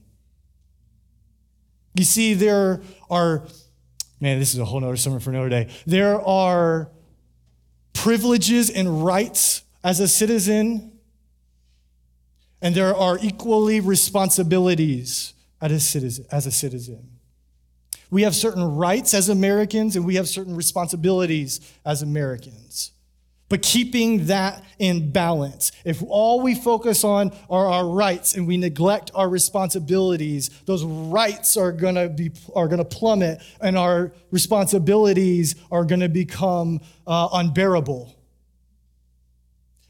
You 1.99 2.05
see, 2.05 2.33
there 2.33 2.81
are, 3.09 3.45
man, 4.21 4.39
this 4.39 4.53
is 4.53 4.59
a 4.59 4.63
whole 4.63 4.79
nother 4.79 4.95
sermon 4.95 5.19
for 5.19 5.31
another 5.31 5.49
day. 5.49 5.67
There 5.85 6.25
are 6.25 6.89
privileges 7.91 8.69
and 8.69 9.03
rights 9.03 9.63
as 9.83 9.99
a 9.99 10.07
citizen, 10.07 10.93
and 12.61 12.73
there 12.73 12.95
are 12.95 13.19
equally 13.21 13.81
responsibilities 13.81 15.33
as 15.59 15.73
a 15.73 15.79
citizen. 15.81 16.25
As 16.31 16.45
a 16.45 16.51
citizen. 16.51 17.19
We 18.09 18.21
have 18.21 18.33
certain 18.33 18.63
rights 18.63 19.13
as 19.13 19.27
Americans, 19.27 19.97
and 19.97 20.05
we 20.05 20.15
have 20.15 20.29
certain 20.29 20.55
responsibilities 20.55 21.59
as 21.83 22.01
Americans 22.01 22.93
but 23.49 23.63
keeping 23.63 24.27
that 24.27 24.63
in 24.77 25.11
balance. 25.11 25.71
If 25.83 26.01
all 26.07 26.41
we 26.41 26.55
focus 26.55 27.03
on 27.03 27.35
are 27.49 27.67
our 27.67 27.87
rights 27.87 28.35
and 28.35 28.47
we 28.47 28.57
neglect 28.57 29.11
our 29.15 29.27
responsibilities, 29.27 30.49
those 30.65 30.83
rights 30.85 31.57
are 31.57 31.71
gonna 31.71 32.07
be 32.09 32.31
are 32.55 32.67
gonna 32.67 32.85
plummet, 32.85 33.41
and 33.59 33.77
our 33.77 34.13
responsibilities 34.31 35.55
are 35.71 35.83
gonna 35.83 36.09
become 36.09 36.79
uh, 37.07 37.29
unbearable. 37.33 38.15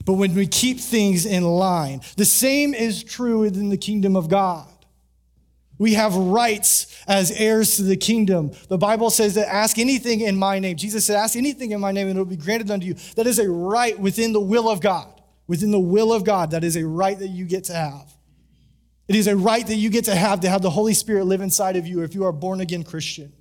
But 0.06 0.14
when 0.14 0.34
we 0.34 0.48
keep 0.48 0.80
things 0.80 1.26
in 1.26 1.44
line, 1.44 2.02
the 2.16 2.26
same 2.26 2.74
is 2.74 3.04
true 3.04 3.42
within 3.42 3.70
the 3.70 3.78
kingdom 3.78 4.16
of 4.16 4.30
God. 4.30 4.68
We 5.80 5.94
have 5.94 6.14
rights 6.14 6.96
as 7.08 7.32
heirs 7.32 7.78
to 7.78 7.84
the 7.84 7.98
kingdom. 7.98 8.52
The 8.68 8.78
Bible 8.78 9.10
says 9.10 9.34
that 9.36 9.52
ask 9.52 9.80
anything 9.80 10.20
in 10.22 10.36
my 10.38 10.60
name. 10.60 10.76
Jesus 10.76 11.06
said, 11.06 11.16
ask 11.16 11.36
anything 11.38 11.72
in 11.72 11.80
my 11.80 11.94
name 11.94 12.10
and 12.10 12.18
it 12.18 12.20
will 12.20 12.26
be 12.26 12.36
granted 12.36 12.70
unto 12.70 12.86
you. 12.86 12.96
That 13.16 13.26
is 13.26 13.40
a 13.40 13.50
right 13.50 13.98
within 13.98 14.34
the 14.34 14.42
will 14.42 14.70
of 14.70 14.82
God. 14.82 15.22
Within 15.48 15.72
the 15.72 15.80
will 15.80 16.14
of 16.14 16.26
God, 16.26 16.52
that 16.52 16.64
is 16.64 16.76
a 16.76 16.86
right 16.86 17.18
that 17.18 17.30
you 17.30 17.46
get 17.46 17.64
to 17.66 17.74
have. 17.74 18.14
It 19.08 19.16
is 19.16 19.26
a 19.26 19.36
right 19.36 19.66
that 19.66 19.76
you 19.76 19.90
get 19.90 20.06
to 20.06 20.16
have 20.16 20.42
to 20.42 20.50
have 20.50 20.62
the 20.62 20.70
Holy 20.70 20.94
Spirit 20.94 21.26
live 21.26 21.42
inside 21.42 21.78
of 21.78 21.88
you 21.88 22.04
if 22.04 22.14
you 22.14 22.26
are 22.26 22.32
born 22.32 22.62
again 22.62 22.84
Christian. 22.84 23.34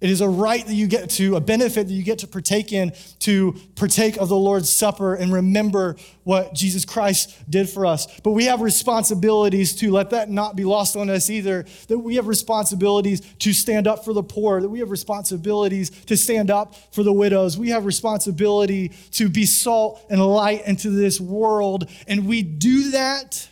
It 0.00 0.08
is 0.08 0.22
a 0.22 0.28
right 0.28 0.66
that 0.66 0.72
you 0.72 0.86
get 0.86 1.10
to, 1.10 1.36
a 1.36 1.40
benefit 1.40 1.86
that 1.88 1.92
you 1.92 2.02
get 2.02 2.20
to 2.20 2.26
partake 2.26 2.72
in, 2.72 2.92
to 3.20 3.54
partake 3.74 4.16
of 4.16 4.30
the 4.30 4.36
Lord's 4.36 4.70
Supper 4.70 5.14
and 5.14 5.30
remember 5.30 5.96
what 6.24 6.54
Jesus 6.54 6.86
Christ 6.86 7.36
did 7.50 7.68
for 7.68 7.84
us. 7.84 8.06
But 8.20 8.30
we 8.30 8.46
have 8.46 8.62
responsibilities 8.62 9.76
to 9.76 9.90
let 9.90 10.10
that 10.10 10.30
not 10.30 10.56
be 10.56 10.64
lost 10.64 10.96
on 10.96 11.10
us 11.10 11.28
either. 11.28 11.66
That 11.88 11.98
we 11.98 12.14
have 12.16 12.28
responsibilities 12.28 13.20
to 13.40 13.52
stand 13.52 13.86
up 13.86 14.02
for 14.04 14.14
the 14.14 14.22
poor, 14.22 14.62
that 14.62 14.70
we 14.70 14.78
have 14.78 14.90
responsibilities 14.90 15.90
to 16.06 16.16
stand 16.16 16.50
up 16.50 16.74
for 16.94 17.02
the 17.02 17.12
widows. 17.12 17.58
We 17.58 17.68
have 17.70 17.84
responsibility 17.84 18.92
to 19.12 19.28
be 19.28 19.44
salt 19.44 20.06
and 20.08 20.24
light 20.24 20.66
into 20.66 20.88
this 20.88 21.20
world. 21.20 21.90
And 22.08 22.26
we 22.26 22.42
do 22.42 22.92
that 22.92 23.48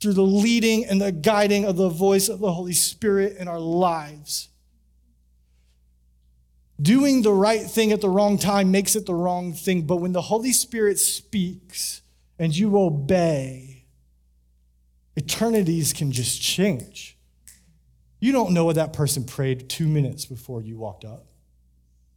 through 0.00 0.14
the 0.14 0.22
leading 0.22 0.86
and 0.86 1.00
the 1.00 1.12
guiding 1.12 1.66
of 1.66 1.76
the 1.76 1.90
voice 1.90 2.30
of 2.30 2.38
the 2.40 2.52
Holy 2.52 2.72
Spirit 2.72 3.36
in 3.36 3.46
our 3.46 3.60
lives. 3.60 4.48
Doing 6.80 7.22
the 7.22 7.32
right 7.32 7.62
thing 7.62 7.92
at 7.92 8.00
the 8.00 8.08
wrong 8.08 8.36
time 8.36 8.70
makes 8.70 8.96
it 8.96 9.06
the 9.06 9.14
wrong 9.14 9.52
thing. 9.52 9.82
But 9.82 9.96
when 9.96 10.12
the 10.12 10.22
Holy 10.22 10.52
Spirit 10.52 10.98
speaks 10.98 12.02
and 12.38 12.56
you 12.56 12.76
obey, 12.76 13.86
eternities 15.16 15.92
can 15.92 16.10
just 16.10 16.42
change. 16.42 17.16
You 18.18 18.32
don't 18.32 18.52
know 18.52 18.64
what 18.64 18.76
that 18.76 18.92
person 18.92 19.24
prayed 19.24 19.68
two 19.68 19.86
minutes 19.86 20.24
before 20.24 20.62
you 20.62 20.76
walked 20.76 21.04
up. 21.04 21.26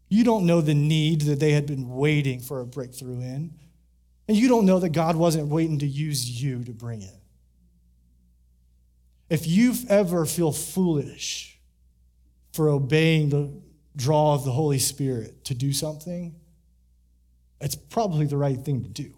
You 0.09 0.23
don't 0.23 0.45
know 0.45 0.61
the 0.61 0.73
need 0.73 1.21
that 1.21 1.39
they 1.39 1.51
had 1.51 1.65
been 1.65 1.89
waiting 1.89 2.39
for 2.39 2.61
a 2.61 2.65
breakthrough 2.65 3.19
in. 3.19 3.53
And 4.27 4.35
you 4.35 4.47
don't 4.47 4.65
know 4.65 4.79
that 4.79 4.89
God 4.89 5.15
wasn't 5.15 5.47
waiting 5.47 5.79
to 5.79 5.87
use 5.87 6.41
you 6.41 6.63
to 6.63 6.71
bring 6.71 7.01
it. 7.01 7.15
If 9.29 9.45
you 9.47 9.73
ever 9.89 10.25
feel 10.25 10.51
foolish 10.51 11.59
for 12.53 12.69
obeying 12.69 13.29
the 13.29 13.51
draw 13.97 14.35
of 14.35 14.45
the 14.45 14.51
Holy 14.51 14.79
Spirit 14.79 15.43
to 15.45 15.53
do 15.53 15.73
something, 15.73 16.35
it's 17.59 17.75
probably 17.75 18.25
the 18.27 18.37
right 18.37 18.57
thing 18.57 18.83
to 18.83 18.89
do. 18.89 19.13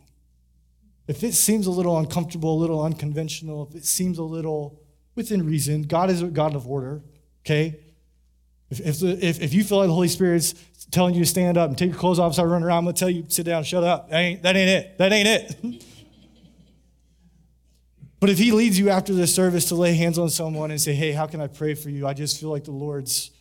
If 1.08 1.24
it 1.24 1.34
seems 1.34 1.68
a 1.68 1.72
little 1.72 1.98
uncomfortable, 1.98 2.56
a 2.56 2.60
little 2.60 2.82
unconventional, 2.84 3.68
if 3.70 3.76
it 3.76 3.86
seems 3.86 4.18
a 4.18 4.24
little 4.24 4.82
within 5.16 5.46
reason, 5.46 5.84
God 5.84 6.10
is 6.10 6.22
a 6.22 6.28
God 6.28 6.56
of 6.56 6.66
order, 6.68 7.02
okay? 7.46 7.80
If, 8.70 8.80
if, 8.80 9.04
if, 9.04 9.42
if 9.42 9.54
you 9.54 9.64
feel 9.64 9.80
like 9.80 9.88
the 9.88 9.94
Holy 9.94 10.08
Spirit's 10.08 10.54
telling 10.92 11.16
you 11.16 11.22
to 11.22 11.30
stand 11.30 11.58
up 11.58 11.70
and 11.70 11.78
take 11.78 11.90
your 11.90 12.00
clothes 12.00 12.20
off, 12.20 12.34
start 12.34 12.50
running 12.50 12.66
around, 12.66 12.80
I'm 12.80 12.86
gonna 12.86 12.94
tell 12.94 13.10
you, 13.10 13.26
sit 13.28 13.46
down, 13.46 13.64
shut 13.64 13.84
up. 13.84 14.10
That 14.10 14.18
ain't, 14.18 14.44
that 14.44 14.56
ain't 14.56 14.70
it. 14.70 14.98
That 14.98 15.12
ain't 15.12 15.28
it. 15.28 15.84
but 18.20 18.30
if 18.30 18.38
He 18.38 18.52
leads 18.52 18.78
you 18.78 18.90
after 18.90 19.14
the 19.14 19.28
service 19.28 19.66
to 19.70 19.76
lay 19.76 19.96
hands 19.96 20.20
on 20.20 20.30
someone 20.30 20.72
and 20.72 20.80
say, 20.80 20.94
hey, 20.94 21.12
how 21.12 21.26
can 21.26 21.42
I 21.42 21.48
pray 21.48 21.74
for 21.74 21.90
you? 21.90 22.08
I 22.08 22.14
just 22.14 22.40
feel 22.40 22.50
like 22.50 22.64
the 22.64 22.72
Lord's 22.72 23.32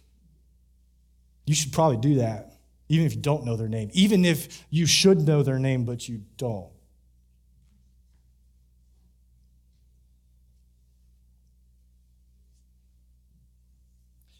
you 1.49 1.55
should 1.55 1.73
probably 1.73 1.97
do 1.97 2.17
that, 2.17 2.53
even 2.89 3.07
if 3.07 3.15
you 3.15 3.21
don't 3.23 3.45
know 3.45 3.57
their 3.57 3.69
name, 3.69 3.91
even 3.93 4.25
if 4.25 4.67
you 4.71 4.87
should 4.87 5.27
know 5.27 5.43
their 5.43 5.59
name, 5.59 5.85
but 5.85 6.09
you 6.09 6.23
don't. 6.37 6.71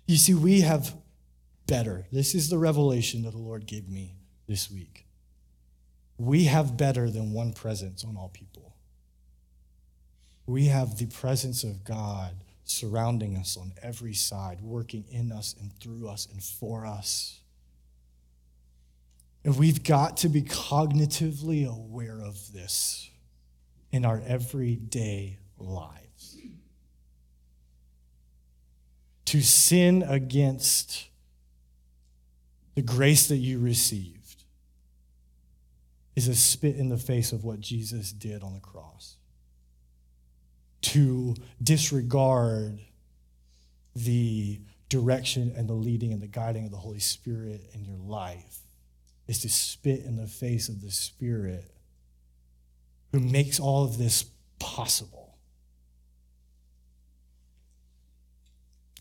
You 0.07 0.17
see, 0.17 0.35
we 0.35 0.63
have 0.63 0.95
better. 1.67 2.07
This 2.11 2.35
is 2.35 2.49
the 2.49 2.59
revelation 2.59 3.23
that 3.23 3.33
the 3.33 3.39
Lord 3.39 3.67
gave 3.67 3.89
me 3.89 4.17
this 4.47 4.71
week. 4.71 5.07
We 6.17 6.45
have 6.45 6.77
better 6.77 7.11
than 7.11 7.33
one 7.33 7.53
presence 7.53 8.05
on 8.05 8.17
all 8.17 8.31
people. 8.31 8.75
We 10.47 10.67
have 10.67 10.97
the 10.97 11.07
presence 11.07 11.63
of 11.63 11.85
God 11.85 12.43
surrounding 12.71 13.37
us 13.37 13.57
on 13.57 13.73
every 13.83 14.15
side, 14.15 14.61
working 14.61 15.05
in 15.11 15.33
us 15.33 15.55
and 15.61 15.73
through 15.81 16.09
us 16.09 16.29
and 16.31 16.43
for 16.43 16.87
us. 16.87 17.41
And 19.45 19.57
we've 19.57 19.83
got 19.83 20.19
to 20.19 20.29
be 20.29 20.43
cognitively 20.43 21.67
aware 21.67 22.21
of 22.21 22.53
this 22.53 23.09
in 23.91 24.05
our 24.05 24.23
everyday 24.27 25.39
lives. 25.59 26.37
To 29.27 29.41
sin 29.41 30.03
against 30.07 31.09
the 32.75 32.83
grace 32.83 33.29
that 33.29 33.37
you 33.37 33.59
received 33.59 34.45
is 36.17 36.29
a 36.29 36.35
spit 36.35 36.77
in 36.77 36.89
the 36.89 36.97
face 36.97 37.33
of 37.33 37.45
what 37.45 37.61
Jesus 37.61 38.13
did 38.13 38.43
on 38.43 38.55
the 38.55 38.61
cross 38.61 39.17
to 40.81 41.35
disregard 41.63 42.79
the 43.95 44.61
direction 44.89 45.53
and 45.57 45.69
the 45.69 45.75
leading 45.75 46.13
and 46.13 46.23
the 46.23 46.27
guiding 46.27 46.65
of 46.65 46.71
the 46.71 46.77
Holy 46.77 47.01
Spirit 47.01 47.63
in 47.75 47.85
your 47.85 47.99
life 47.99 48.61
is 49.27 49.41
to 49.41 49.49
spit 49.49 50.05
in 50.05 50.17
the 50.17 50.27
face 50.27 50.69
of 50.69 50.81
the 50.81 50.91
Spirit 50.91 51.71
who 53.13 53.21
makes 53.21 53.61
all 53.61 53.85
of 53.85 53.99
this 53.99 54.25
possible. 54.59 55.37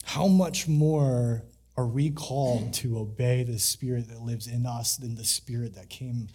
How 0.04 0.28
much 0.28 0.68
more 0.68 1.44
are 1.76 1.86
we 1.86 2.10
called 2.10 2.74
to 2.76 2.98
obey 2.98 3.44
the 3.44 3.60
Spirit 3.60 4.08
that 4.10 4.22
lives 4.22 4.48
in 4.48 4.66
us 4.66 4.98
than 4.98 5.16
the 5.16 5.26
Spirit 5.26 5.76
that 5.76 5.90
came 5.90 6.28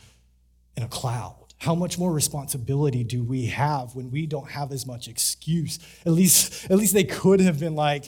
in 0.77 0.83
a 0.83 0.89
cloud? 0.89 1.42
How 1.63 1.77
much 1.77 1.97
more 1.97 2.13
responsibility 2.13 3.05
do 3.05 3.23
we 3.23 3.47
have 3.47 3.95
when 3.95 4.11
we 4.11 4.27
don't 4.27 4.51
have 4.51 4.73
as 4.73 4.85
much 4.85 5.07
excuse? 5.07 5.79
At 6.05 6.11
least, 6.11 6.69
at 6.69 6.77
least 6.77 6.93
they 6.93 7.05
could 7.05 7.39
have 7.39 7.61
been 7.61 7.77
like, 7.77 8.07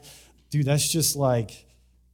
dude, 0.51 0.67
that's 0.67 0.89
just 0.89 1.15
like 1.15 1.65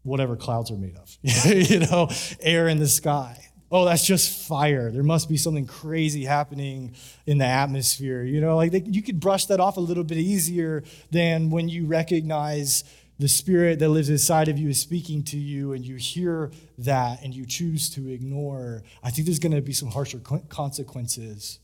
whatever 0.03 0.37
clouds 0.37 0.71
are 0.71 0.77
made 0.77 0.99
of, 0.99 1.17
you 1.47 1.81
know, 1.81 2.11
air 2.41 2.69
in 2.69 2.79
the 2.79 2.87
sky. 2.87 3.43
Oh, 3.73 3.87
that's 3.87 4.05
just 4.05 4.49
fire. 4.49 4.91
There 4.91 5.03
must 5.03 5.31
be 5.31 5.39
something 5.39 5.65
crazy 5.65 6.25
happening 6.25 6.95
in 7.25 7.39
the 7.39 7.47
atmosphere. 7.47 8.23
You 8.23 8.43
know, 8.43 8.57
like 8.57 8.73
they, 8.73 8.83
you 8.83 9.01
could 9.01 9.19
brush 9.19 9.47
that 9.47 9.61
off 9.61 9.79
a 9.79 9.81
little 9.81 10.05
bit 10.05 10.19
easier 10.19 10.85
than 11.11 11.49
when 11.49 11.71
you 11.71 11.87
recognize 11.87 12.85
the 13.21 13.29
spirit 13.29 13.79
that 13.81 13.91
lives 13.91 14.09
inside 14.09 14.49
of 14.49 14.59
you 14.59 14.71
is 14.71 14.81
speaking 14.81 15.23
to 15.23 15.37
you 15.37 15.75
and 15.75 15.85
you 15.85 15.97
hear 15.97 16.51
that 16.79 17.23
and 17.23 17.35
you 17.35 17.45
choose 17.45 17.91
to 17.91 18.09
ignore, 18.11 18.83
I 19.03 19.11
think 19.11 19.27
there's 19.27 19.39
going 19.39 19.55
to 19.55 19.61
be 19.61 19.75
some 19.75 19.91
harsher 19.91 20.19
consequences 20.49 21.59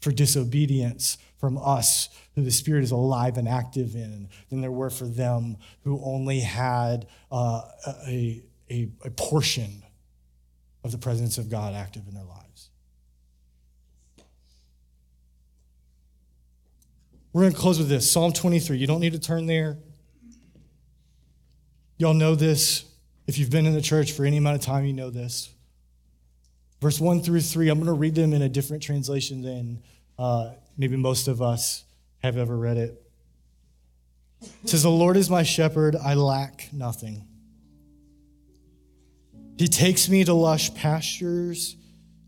for 0.00 0.10
disobedience 0.10 1.18
from 1.38 1.58
us 1.58 2.08
who 2.34 2.42
the 2.42 2.50
Spirit 2.50 2.82
is 2.82 2.92
alive 2.92 3.36
and 3.36 3.46
active 3.46 3.94
in 3.94 4.30
than 4.48 4.62
there 4.62 4.72
were 4.72 4.88
for 4.88 5.04
them 5.04 5.58
who 5.84 6.00
only 6.02 6.40
had 6.40 7.06
uh, 7.30 7.60
a, 8.08 8.42
a, 8.70 8.88
a 9.04 9.10
portion 9.10 9.82
of 10.82 10.92
the 10.92 10.98
presence 10.98 11.36
of 11.36 11.50
God 11.50 11.74
active 11.74 12.08
in 12.08 12.14
their 12.14 12.24
lives. 12.24 12.70
We're 17.34 17.42
going 17.42 17.52
to 17.52 17.58
close 17.58 17.78
with 17.78 17.90
this 17.90 18.10
Psalm 18.10 18.32
23. 18.32 18.78
You 18.78 18.86
don't 18.86 19.00
need 19.00 19.12
to 19.12 19.18
turn 19.18 19.44
there. 19.44 19.76
Y'all 21.98 22.14
know 22.14 22.34
this. 22.34 22.84
If 23.26 23.38
you've 23.38 23.50
been 23.50 23.66
in 23.66 23.74
the 23.74 23.82
church 23.82 24.12
for 24.12 24.24
any 24.24 24.36
amount 24.36 24.56
of 24.56 24.62
time, 24.62 24.84
you 24.84 24.92
know 24.92 25.10
this. 25.10 25.50
Verse 26.80 27.00
1 27.00 27.22
through 27.22 27.40
3, 27.40 27.68
I'm 27.68 27.78
going 27.78 27.86
to 27.86 27.94
read 27.94 28.14
them 28.14 28.32
in 28.32 28.42
a 28.42 28.48
different 28.48 28.82
translation 28.82 29.40
than 29.40 29.82
uh, 30.18 30.50
maybe 30.76 30.96
most 30.96 31.26
of 31.26 31.40
us 31.40 31.84
have 32.18 32.36
ever 32.36 32.56
read 32.56 32.76
it. 32.76 33.02
It 34.62 34.68
says, 34.68 34.82
The 34.82 34.90
Lord 34.90 35.16
is 35.16 35.30
my 35.30 35.42
shepherd, 35.42 35.96
I 35.96 36.14
lack 36.14 36.68
nothing. 36.72 37.26
He 39.56 39.68
takes 39.68 40.08
me 40.10 40.22
to 40.24 40.34
lush 40.34 40.74
pastures, 40.74 41.76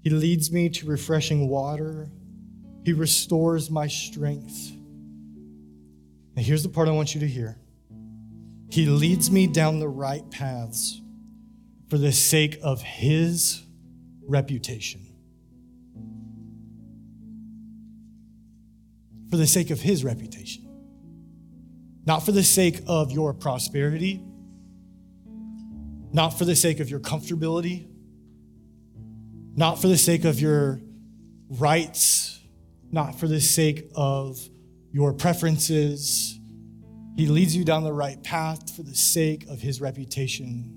He 0.02 0.08
leads 0.08 0.50
me 0.50 0.70
to 0.70 0.86
refreshing 0.86 1.48
water, 1.48 2.08
He 2.84 2.94
restores 2.94 3.70
my 3.70 3.86
strength. 3.86 4.72
And 6.36 6.46
here's 6.46 6.62
the 6.62 6.70
part 6.70 6.88
I 6.88 6.92
want 6.92 7.14
you 7.14 7.20
to 7.20 7.28
hear. 7.28 7.58
He 8.70 8.86
leads 8.86 9.30
me 9.30 9.46
down 9.46 9.80
the 9.80 9.88
right 9.88 10.28
paths 10.30 11.00
for 11.88 11.96
the 11.96 12.12
sake 12.12 12.58
of 12.62 12.82
His 12.82 13.62
reputation. 14.26 15.00
For 19.30 19.36
the 19.36 19.46
sake 19.46 19.70
of 19.70 19.80
His 19.80 20.04
reputation. 20.04 20.64
Not 22.04 22.24
for 22.24 22.32
the 22.32 22.42
sake 22.42 22.82
of 22.86 23.10
your 23.10 23.32
prosperity, 23.34 24.22
not 26.12 26.30
for 26.30 26.44
the 26.44 26.56
sake 26.56 26.80
of 26.80 26.90
your 26.90 27.00
comfortability, 27.00 27.88
not 29.54 29.80
for 29.80 29.88
the 29.88 29.98
sake 29.98 30.24
of 30.24 30.40
your 30.40 30.80
rights, 31.48 32.40
not 32.90 33.18
for 33.18 33.26
the 33.26 33.40
sake 33.40 33.90
of 33.94 34.38
your 34.92 35.12
preferences 35.12 36.37
he 37.18 37.26
leads 37.26 37.56
you 37.56 37.64
down 37.64 37.82
the 37.82 37.92
right 37.92 38.22
path 38.22 38.70
for 38.76 38.84
the 38.84 38.94
sake 38.94 39.44
of 39.48 39.60
his 39.60 39.80
reputation. 39.80 40.72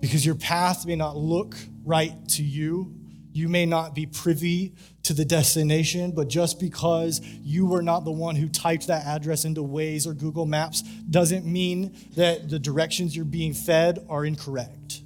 Because 0.00 0.24
your 0.24 0.36
path 0.36 0.86
may 0.86 0.96
not 0.96 1.18
look 1.18 1.54
right 1.84 2.14
to 2.30 2.42
you. 2.42 2.94
You 3.30 3.50
may 3.50 3.66
not 3.66 3.94
be 3.94 4.06
privy 4.06 4.74
to 5.02 5.12
the 5.12 5.26
destination, 5.26 6.12
but 6.12 6.28
just 6.28 6.58
because 6.58 7.20
you 7.42 7.66
were 7.66 7.82
not 7.82 8.06
the 8.06 8.10
one 8.10 8.36
who 8.36 8.48
typed 8.48 8.86
that 8.86 9.04
address 9.04 9.44
into 9.44 9.62
Waze 9.62 10.06
or 10.06 10.14
Google 10.14 10.46
Maps 10.46 10.80
doesn't 10.80 11.44
mean 11.44 11.94
that 12.16 12.48
the 12.48 12.58
directions 12.58 13.14
you're 13.14 13.26
being 13.26 13.52
fed 13.52 13.98
are 14.08 14.24
incorrect. 14.24 15.02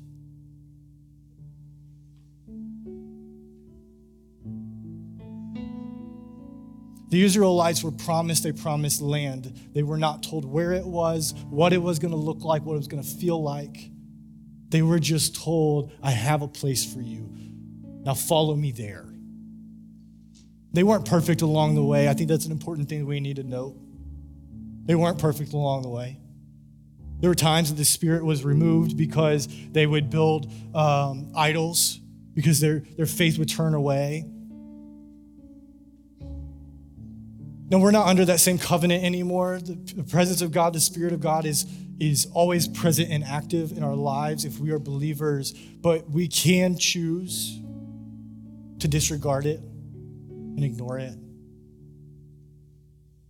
The 7.10 7.22
Israelites 7.24 7.82
were 7.82 7.90
promised 7.90 8.46
a 8.46 8.54
promised 8.54 9.00
land. 9.00 9.52
They 9.74 9.82
were 9.82 9.98
not 9.98 10.22
told 10.22 10.44
where 10.44 10.72
it 10.72 10.86
was, 10.86 11.34
what 11.50 11.72
it 11.72 11.82
was 11.82 11.98
going 11.98 12.12
to 12.12 12.16
look 12.16 12.42
like, 12.44 12.64
what 12.64 12.74
it 12.74 12.78
was 12.78 12.88
going 12.88 13.02
to 13.02 13.08
feel 13.08 13.42
like. 13.42 13.90
They 14.68 14.82
were 14.82 15.00
just 15.00 15.34
told, 15.34 15.92
I 16.02 16.12
have 16.12 16.42
a 16.42 16.48
place 16.48 16.90
for 16.90 17.00
you. 17.00 17.28
Now 18.04 18.14
follow 18.14 18.54
me 18.54 18.70
there. 18.70 19.06
They 20.72 20.84
weren't 20.84 21.04
perfect 21.04 21.42
along 21.42 21.74
the 21.74 21.84
way. 21.84 22.08
I 22.08 22.14
think 22.14 22.28
that's 22.28 22.46
an 22.46 22.52
important 22.52 22.88
thing 22.88 23.04
we 23.04 23.18
need 23.18 23.36
to 23.36 23.42
note. 23.42 23.76
They 24.84 24.94
weren't 24.94 25.18
perfect 25.18 25.52
along 25.52 25.82
the 25.82 25.88
way. 25.88 26.20
There 27.18 27.28
were 27.28 27.34
times 27.34 27.70
that 27.70 27.76
the 27.76 27.84
Spirit 27.84 28.24
was 28.24 28.44
removed 28.44 28.96
because 28.96 29.48
they 29.72 29.86
would 29.86 30.10
build 30.10 30.50
um, 30.74 31.32
idols, 31.34 31.98
because 32.34 32.60
their, 32.60 32.84
their 32.96 33.06
faith 33.06 33.36
would 33.38 33.48
turn 33.48 33.74
away. 33.74 34.24
No, 37.70 37.78
we're 37.78 37.92
not 37.92 38.08
under 38.08 38.24
that 38.24 38.40
same 38.40 38.58
covenant 38.58 39.04
anymore. 39.04 39.60
The 39.62 40.02
presence 40.02 40.42
of 40.42 40.50
God, 40.50 40.72
the 40.72 40.80
Spirit 40.80 41.12
of 41.12 41.20
God 41.20 41.46
is, 41.46 41.66
is 42.00 42.26
always 42.32 42.66
present 42.66 43.10
and 43.10 43.22
active 43.22 43.70
in 43.70 43.84
our 43.84 43.94
lives 43.94 44.44
if 44.44 44.58
we 44.58 44.72
are 44.72 44.80
believers, 44.80 45.52
but 45.52 46.10
we 46.10 46.26
can 46.26 46.76
choose 46.76 47.60
to 48.80 48.88
disregard 48.88 49.46
it 49.46 49.60
and 49.60 50.64
ignore 50.64 50.98
it. 50.98 51.14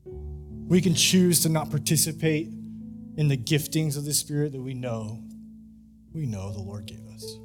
We 0.06 0.80
can 0.80 0.94
choose 0.94 1.42
to 1.42 1.50
not 1.50 1.68
participate 1.68 2.46
in 3.16 3.28
the 3.28 3.36
giftings 3.36 3.98
of 3.98 4.06
the 4.06 4.14
Spirit 4.14 4.52
that 4.52 4.62
we 4.62 4.72
know, 4.72 5.22
we 6.14 6.24
know 6.24 6.50
the 6.50 6.60
Lord 6.60 6.86
gave 6.86 7.06
us. 7.08 7.38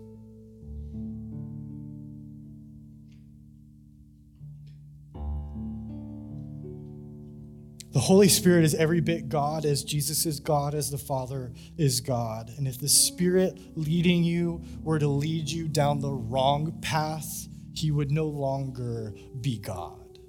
The 7.96 8.02
Holy 8.02 8.28
Spirit 8.28 8.66
is 8.66 8.76
every 8.76 9.00
bit 9.00 9.30
God 9.30 9.64
as 9.64 9.82
Jesus 9.82 10.26
is 10.26 10.42
God, 10.42 10.76
as 10.76 10.92
the 10.92 10.98
Father 10.98 11.54
is 11.78 12.02
God. 12.02 12.52
And 12.58 12.68
if 12.68 12.78
the 12.78 12.90
Spirit 12.90 13.58
leading 13.76 14.22
you 14.22 14.62
were 14.82 15.00
to 15.00 15.08
lead 15.08 15.50
you 15.50 15.70
down 15.70 16.02
the 16.02 16.12
wrong 16.12 16.78
path, 16.82 17.48
he 17.72 17.92
would 17.92 18.12
no 18.12 18.26
longer 18.26 19.14
be 19.40 19.60
God. 19.60 20.20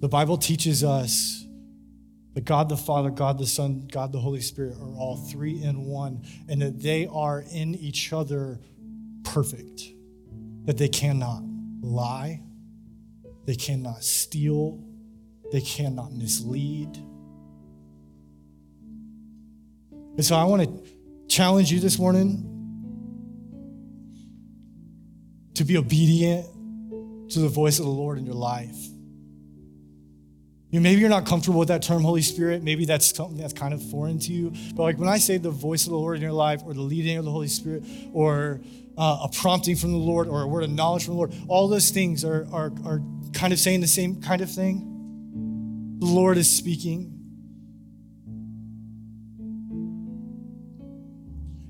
The 0.00 0.08
Bible 0.08 0.36
teaches 0.36 0.82
us 0.82 1.46
that 2.34 2.44
God 2.44 2.68
the 2.68 2.76
Father, 2.76 3.10
God 3.10 3.38
the 3.38 3.46
Son, 3.46 3.86
God 3.86 4.10
the 4.10 4.18
Holy 4.18 4.40
Spirit 4.40 4.76
are 4.80 4.96
all 4.96 5.16
three 5.30 5.62
in 5.62 5.84
one, 5.84 6.24
and 6.48 6.60
that 6.60 6.82
they 6.82 7.06
are 7.06 7.44
in 7.52 7.76
each 7.76 8.12
other 8.12 8.58
perfect, 9.22 9.80
that 10.64 10.76
they 10.76 10.88
cannot 10.88 11.44
lie, 11.82 12.42
they 13.46 13.54
cannot 13.54 14.02
steal 14.02 14.88
they 15.52 15.60
cannot 15.60 16.12
mislead. 16.12 16.96
And 20.16 20.24
so 20.24 20.34
I 20.34 20.44
want 20.44 20.62
to 20.64 20.82
challenge 21.28 21.70
you 21.70 21.78
this 21.78 21.98
morning 21.98 22.48
to 25.54 25.64
be 25.64 25.76
obedient 25.76 26.46
to 27.30 27.40
the 27.40 27.48
voice 27.48 27.78
of 27.78 27.84
the 27.84 27.90
Lord 27.90 28.18
in 28.18 28.24
your 28.24 28.34
life. 28.34 28.76
You 30.70 30.80
know, 30.80 30.84
maybe 30.84 31.02
you're 31.02 31.10
not 31.10 31.26
comfortable 31.26 31.58
with 31.58 31.68
that 31.68 31.82
term, 31.82 32.02
Holy 32.02 32.22
Spirit. 32.22 32.62
Maybe 32.62 32.86
that's 32.86 33.14
something 33.14 33.36
that's 33.36 33.52
kind 33.52 33.74
of 33.74 33.82
foreign 33.90 34.18
to 34.20 34.32
you. 34.32 34.54
But 34.74 34.84
like 34.84 34.98
when 34.98 35.08
I 35.08 35.18
say 35.18 35.36
the 35.36 35.50
voice 35.50 35.84
of 35.84 35.90
the 35.90 35.98
Lord 35.98 36.16
in 36.16 36.22
your 36.22 36.32
life, 36.32 36.62
or 36.64 36.72
the 36.72 36.80
leading 36.80 37.18
of 37.18 37.26
the 37.26 37.30
Holy 37.30 37.48
Spirit, 37.48 37.84
or 38.14 38.62
uh, 38.96 39.18
a 39.24 39.28
prompting 39.28 39.76
from 39.76 39.92
the 39.92 39.98
Lord, 39.98 40.28
or 40.28 40.40
a 40.42 40.46
word 40.46 40.64
of 40.64 40.70
knowledge 40.70 41.04
from 41.04 41.14
the 41.14 41.18
Lord, 41.18 41.34
all 41.46 41.68
those 41.68 41.90
things 41.90 42.24
are, 42.24 42.46
are, 42.52 42.72
are 42.86 43.02
kind 43.34 43.52
of 43.52 43.58
saying 43.58 43.82
the 43.82 43.86
same 43.86 44.22
kind 44.22 44.40
of 44.40 44.50
thing. 44.50 44.91
The 46.02 46.08
Lord 46.08 46.36
is 46.36 46.50
speaking. 46.50 47.16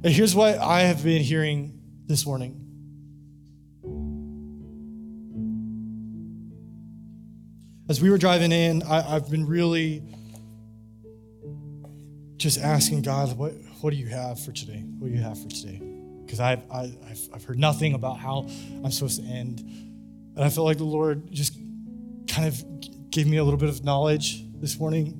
And 0.02 0.10
here's 0.10 0.34
what 0.34 0.56
I 0.56 0.84
have 0.84 1.04
been 1.04 1.20
hearing 1.20 1.78
this 2.06 2.24
morning. 2.24 2.58
As 7.90 8.00
we 8.00 8.08
were 8.08 8.16
driving 8.16 8.52
in, 8.52 8.82
I, 8.84 9.16
I've 9.16 9.30
been 9.30 9.46
really 9.46 10.02
just 12.38 12.58
asking 12.58 13.02
God, 13.02 13.36
what, 13.36 13.52
what 13.82 13.90
do 13.90 13.96
you 13.96 14.06
have 14.06 14.40
for 14.40 14.52
today? 14.52 14.82
What 14.98 15.08
do 15.08 15.14
you 15.14 15.20
have 15.22 15.42
for 15.42 15.50
today? 15.50 15.78
Because 16.24 16.40
I've, 16.40 16.62
I, 16.70 16.84
have 16.84 16.96
i 17.04 17.34
I've 17.34 17.44
heard 17.44 17.58
nothing 17.58 17.92
about 17.92 18.16
how 18.16 18.46
I'm 18.82 18.90
supposed 18.92 19.20
to 19.20 19.26
end. 19.26 19.60
And 19.60 20.42
I 20.42 20.48
felt 20.48 20.64
like 20.64 20.78
the 20.78 20.84
Lord 20.84 21.30
just 21.30 21.54
kind 22.28 22.48
of 22.48 22.64
gave 23.12 23.26
me 23.26 23.36
a 23.36 23.44
little 23.44 23.60
bit 23.60 23.68
of 23.68 23.84
knowledge 23.84 24.42
this 24.54 24.78
morning. 24.80 25.18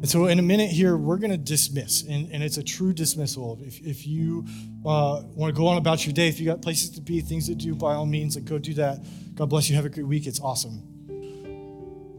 And 0.00 0.08
so, 0.08 0.26
in 0.26 0.38
a 0.38 0.42
minute 0.42 0.70
here, 0.70 0.96
we're 0.96 1.18
going 1.18 1.32
to 1.32 1.36
dismiss, 1.36 2.02
and, 2.02 2.30
and 2.32 2.42
it's 2.42 2.56
a 2.56 2.62
true 2.62 2.92
dismissal. 2.92 3.58
If, 3.60 3.80
if 3.80 4.06
you 4.06 4.46
uh, 4.86 5.22
want 5.34 5.52
to 5.54 5.58
go 5.58 5.66
on 5.66 5.76
about 5.76 6.06
your 6.06 6.12
day, 6.12 6.28
if 6.28 6.40
you 6.40 6.46
got 6.46 6.62
places 6.62 6.90
to 6.90 7.00
be, 7.00 7.20
things 7.20 7.48
to 7.48 7.54
do, 7.54 7.74
by 7.74 7.94
all 7.94 8.06
means, 8.06 8.36
like 8.36 8.44
go 8.44 8.58
do 8.58 8.74
that. 8.74 9.04
God 9.34 9.50
bless 9.50 9.68
you. 9.68 9.76
Have 9.76 9.84
a 9.84 9.88
great 9.90 10.06
week. 10.06 10.26
It's 10.26 10.40
awesome. 10.40 10.82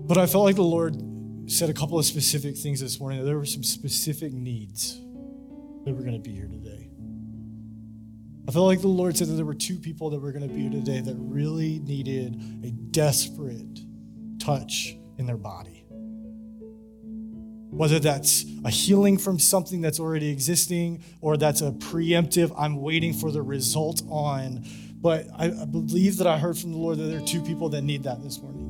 But 0.02 0.18
I 0.18 0.26
felt 0.26 0.44
like 0.44 0.58
the 0.58 0.62
Lord 0.62 0.96
said 1.48 1.70
a 1.70 1.74
couple 1.74 1.98
of 1.98 2.06
specific 2.06 2.58
things 2.58 2.82
this 2.82 3.00
morning. 3.00 3.26
There 3.26 3.38
were 3.38 3.46
some 3.46 3.64
specific 3.64 4.34
needs 4.34 5.00
that 5.86 5.94
were 5.94 6.02
going 6.02 6.14
to 6.14 6.20
be 6.20 6.36
here 6.36 6.48
today. 6.48 6.90
I 8.50 8.52
felt 8.52 8.66
like 8.66 8.82
the 8.82 8.88
Lord 8.88 9.16
said 9.16 9.28
that 9.28 9.34
there 9.34 9.46
were 9.46 9.54
two 9.54 9.78
people 9.78 10.10
that 10.10 10.20
were 10.20 10.32
going 10.32 10.48
to 10.48 10.52
be 10.52 10.62
here 10.62 10.72
today 10.72 11.02
that 11.02 11.16
really 11.20 11.78
needed 11.78 12.34
a 12.64 12.72
desperate 12.72 13.80
touch 14.40 14.98
in 15.20 15.28
their 15.28 15.38
body 15.38 15.80
whether 17.70 18.00
that's 18.00 18.46
a 18.66 18.70
healing 18.70 19.18
from 19.18 19.38
something 19.38 19.80
that's 19.80 20.00
already 20.00 20.30
existing 20.30 21.04
or 21.22 21.38
that's 21.38 21.62
a 21.62 21.72
preemptive, 21.72 22.54
I'm 22.58 22.82
waiting 22.82 23.14
for 23.14 23.32
the 23.32 23.42
result 23.42 24.02
on. 24.10 24.66
But 24.96 25.28
I, 25.38 25.46
I 25.46 25.66
believe 25.66 26.18
that 26.18 26.28
I 26.28 26.38
heard 26.38 26.58
from 26.58 26.72
the 26.72 26.78
Lord 26.78 26.98
that 26.98 27.04
there 27.04 27.20
are 27.20 27.26
two 27.26 27.42
people 27.42 27.70
that 27.70 27.84
need 27.84 28.04
that 28.04 28.22
this 28.24 28.42
morning. 28.42 28.66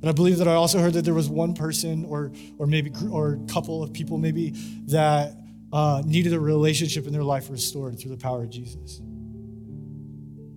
And 0.00 0.08
I 0.08 0.12
believe 0.12 0.38
that 0.38 0.48
I 0.48 0.54
also 0.54 0.78
heard 0.78 0.94
that 0.94 1.04
there 1.04 1.14
was 1.14 1.28
one 1.28 1.52
person 1.52 2.06
or, 2.06 2.32
or 2.58 2.66
maybe 2.66 2.90
or 3.10 3.34
a 3.34 3.52
couple 3.52 3.82
of 3.82 3.92
people 3.92 4.16
maybe 4.16 4.50
that 4.86 5.39
uh, 5.72 6.02
needed 6.04 6.32
a 6.32 6.40
relationship 6.40 7.06
in 7.06 7.12
their 7.12 7.24
life 7.24 7.50
restored 7.50 7.98
through 7.98 8.10
the 8.10 8.16
power 8.16 8.42
of 8.42 8.50
Jesus. 8.50 9.00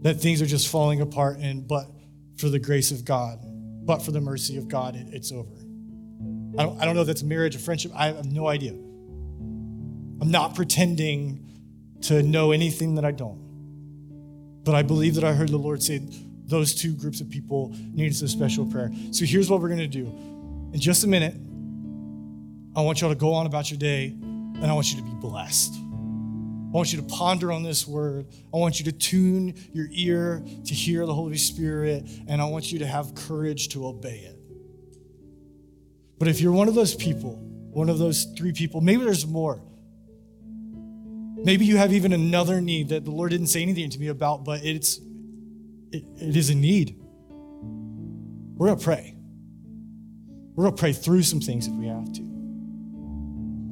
That 0.01 0.19
things 0.19 0.41
are 0.41 0.45
just 0.45 0.67
falling 0.67 1.01
apart, 1.01 1.39
and 1.39 1.67
but 1.67 1.87
for 2.37 2.49
the 2.49 2.59
grace 2.59 2.91
of 2.91 3.05
God, 3.05 3.39
but 3.85 4.01
for 4.01 4.11
the 4.11 4.21
mercy 4.21 4.57
of 4.57 4.67
God, 4.67 4.95
it, 4.95 5.07
it's 5.11 5.31
over. 5.31 5.55
I 6.57 6.63
don't, 6.63 6.81
I 6.81 6.85
don't 6.85 6.95
know 6.95 7.01
if 7.01 7.07
that's 7.07 7.23
marriage 7.23 7.55
or 7.55 7.59
friendship. 7.59 7.91
I 7.95 8.07
have 8.07 8.31
no 8.31 8.47
idea. 8.47 8.71
I'm 8.73 10.29
not 10.31 10.55
pretending 10.55 11.49
to 12.03 12.21
know 12.21 12.51
anything 12.51 12.95
that 12.95 13.05
I 13.05 13.11
don't. 13.11 13.41
But 14.63 14.75
I 14.75 14.83
believe 14.83 15.15
that 15.15 15.23
I 15.23 15.33
heard 15.33 15.49
the 15.49 15.57
Lord 15.57 15.81
say 15.81 16.01
those 16.45 16.75
two 16.75 16.93
groups 16.93 17.21
of 17.21 17.29
people 17.29 17.73
needed 17.93 18.15
some 18.15 18.27
special 18.27 18.65
prayer. 18.65 18.91
So 19.11 19.25
here's 19.25 19.49
what 19.49 19.61
we're 19.61 19.69
going 19.69 19.79
to 19.79 19.87
do. 19.87 20.05
In 20.73 20.79
just 20.79 21.03
a 21.03 21.07
minute, 21.07 21.35
I 22.75 22.81
want 22.81 23.01
y'all 23.01 23.09
to 23.09 23.15
go 23.15 23.33
on 23.33 23.45
about 23.45 23.71
your 23.71 23.77
day, 23.77 24.15
and 24.63 24.71
I 24.71 24.75
want 24.75 24.91
you 24.91 24.97
to 24.97 25.03
be 25.03 25.13
blessed. 25.13 25.75
I 25.75 26.75
want 26.75 26.93
you 26.93 27.01
to 27.01 27.05
ponder 27.05 27.51
on 27.51 27.63
this 27.63 27.85
word. 27.85 28.27
I 28.53 28.57
want 28.57 28.79
you 28.79 28.85
to 28.85 28.93
tune 28.93 29.55
your 29.73 29.87
ear 29.91 30.41
to 30.65 30.73
hear 30.73 31.05
the 31.05 31.13
Holy 31.13 31.37
Spirit, 31.37 32.07
and 32.29 32.41
I 32.41 32.45
want 32.45 32.71
you 32.71 32.79
to 32.79 32.87
have 32.87 33.13
courage 33.13 33.67
to 33.69 33.85
obey 33.85 34.19
it. 34.19 34.39
But 36.17 36.29
if 36.29 36.39
you're 36.39 36.53
one 36.53 36.69
of 36.69 36.75
those 36.75 36.95
people, 36.95 37.35
one 37.71 37.89
of 37.89 37.99
those 37.99 38.23
three 38.37 38.53
people, 38.53 38.79
maybe 38.79 39.03
there's 39.03 39.27
more. 39.27 39.61
Maybe 41.35 41.65
you 41.65 41.75
have 41.75 41.91
even 41.91 42.13
another 42.13 42.61
need 42.61 42.89
that 42.89 43.03
the 43.03 43.11
Lord 43.11 43.31
didn't 43.31 43.47
say 43.47 43.61
anything 43.61 43.89
to 43.89 43.99
me 43.99 44.07
about, 44.07 44.45
but 44.45 44.63
it's 44.63 44.97
it, 45.91 46.05
it 46.21 46.37
is 46.37 46.49
a 46.49 46.55
need. 46.55 46.97
We're 48.55 48.67
gonna 48.67 48.79
pray. 48.79 49.13
We're 50.55 50.63
gonna 50.63 50.77
pray 50.77 50.93
through 50.93 51.23
some 51.23 51.41
things 51.41 51.67
if 51.67 51.73
we 51.73 51.87
have 51.87 52.13
to. 52.13 52.32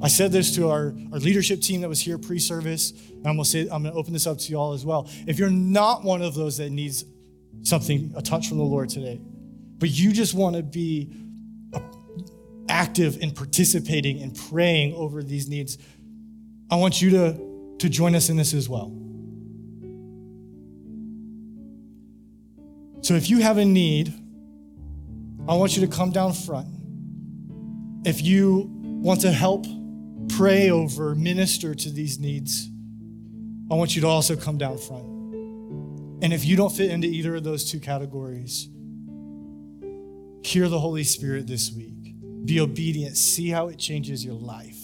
I 0.02 0.08
said 0.08 0.32
this 0.32 0.54
to 0.56 0.68
our, 0.68 0.94
our 1.12 1.20
leadership 1.20 1.60
team 1.60 1.80
that 1.82 1.88
was 1.88 2.00
here 2.00 2.18
pre-service, 2.18 2.90
and 2.90 3.26
I'm 3.26 3.36
gonna 3.36 3.44
say 3.44 3.62
I'm 3.62 3.84
gonna 3.84 3.94
open 3.94 4.12
this 4.12 4.26
up 4.26 4.36
to 4.38 4.50
you 4.50 4.58
all 4.58 4.72
as 4.72 4.84
well. 4.84 5.08
If 5.28 5.38
you're 5.38 5.48
not 5.48 6.02
one 6.02 6.22
of 6.22 6.34
those 6.34 6.56
that 6.56 6.70
needs 6.70 7.04
something, 7.62 8.12
a 8.16 8.22
touch 8.22 8.48
from 8.48 8.58
the 8.58 8.64
Lord 8.64 8.88
today, 8.88 9.20
but 9.78 9.90
you 9.90 10.12
just 10.12 10.34
want 10.34 10.56
to 10.56 10.62
be 10.62 11.14
active 12.68 13.18
in 13.22 13.30
participating 13.30 14.20
and 14.22 14.36
praying 14.50 14.94
over 14.94 15.22
these 15.22 15.48
needs, 15.48 15.78
I 16.68 16.76
want 16.76 17.00
you 17.00 17.10
to, 17.10 17.76
to 17.78 17.88
join 17.88 18.16
us 18.16 18.28
in 18.28 18.36
this 18.36 18.54
as 18.54 18.68
well. 18.68 18.92
So 23.02 23.14
if 23.14 23.30
you 23.30 23.38
have 23.38 23.58
a 23.58 23.64
need, 23.64 24.12
I 25.48 25.54
want 25.54 25.76
you 25.76 25.86
to 25.86 25.92
come 25.92 26.10
down 26.10 26.32
front. 26.32 26.68
If 28.04 28.22
you 28.22 28.70
want 29.02 29.20
to 29.20 29.30
help 29.30 29.66
pray 30.36 30.70
over, 30.70 31.14
minister 31.14 31.74
to 31.74 31.90
these 31.90 32.18
needs, 32.18 32.68
I 33.70 33.74
want 33.74 33.94
you 33.94 34.02
to 34.02 34.08
also 34.08 34.36
come 34.36 34.58
down 34.58 34.78
front. 34.78 35.04
And 36.22 36.32
if 36.32 36.44
you 36.44 36.56
don't 36.56 36.72
fit 36.72 36.90
into 36.90 37.08
either 37.08 37.36
of 37.36 37.44
those 37.44 37.70
two 37.70 37.80
categories, 37.80 38.68
hear 40.42 40.68
the 40.68 40.78
Holy 40.78 41.04
Spirit 41.04 41.46
this 41.46 41.72
week. 41.72 42.14
Be 42.44 42.60
obedient. 42.60 43.16
See 43.16 43.48
how 43.48 43.68
it 43.68 43.78
changes 43.78 44.24
your 44.24 44.34
life. 44.34 44.78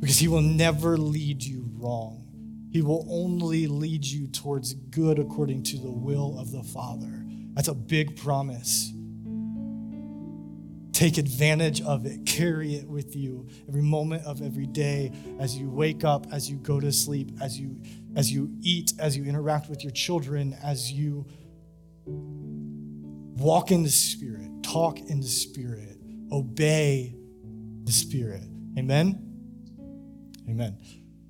Because 0.00 0.18
He 0.18 0.28
will 0.28 0.42
never 0.42 0.96
lead 0.96 1.42
you 1.42 1.70
wrong. 1.74 2.18
He 2.70 2.82
will 2.82 3.06
only 3.10 3.66
lead 3.66 4.04
you 4.04 4.28
towards 4.28 4.74
good 4.74 5.18
according 5.18 5.62
to 5.64 5.78
the 5.78 5.90
will 5.90 6.38
of 6.38 6.50
the 6.50 6.62
Father. 6.62 7.24
That's 7.54 7.68
a 7.68 7.74
big 7.74 8.16
promise. 8.16 8.91
Take 10.92 11.18
advantage 11.18 11.80
of 11.82 12.06
it. 12.06 12.26
Carry 12.26 12.74
it 12.74 12.86
with 12.86 13.16
you 13.16 13.48
every 13.68 13.82
moment 13.82 14.24
of 14.24 14.42
every 14.42 14.66
day 14.66 15.10
as 15.40 15.56
you 15.56 15.70
wake 15.70 16.04
up, 16.04 16.26
as 16.32 16.50
you 16.50 16.56
go 16.58 16.80
to 16.80 16.92
sleep, 16.92 17.30
as 17.40 17.58
you 17.58 17.80
as 18.14 18.30
you 18.30 18.50
eat, 18.60 18.92
as 18.98 19.16
you 19.16 19.24
interact 19.24 19.70
with 19.70 19.82
your 19.82 19.92
children, 19.92 20.56
as 20.62 20.92
you 20.92 21.26
walk 22.06 23.70
in 23.70 23.82
the 23.82 23.90
Spirit 23.90 24.52
talk 24.72 24.98
in 25.00 25.20
the 25.20 25.26
Spirit, 25.26 25.98
obey 26.30 27.14
the 27.84 27.92
Spirit. 27.92 28.42
Amen? 28.78 29.18
Amen. 30.48 30.78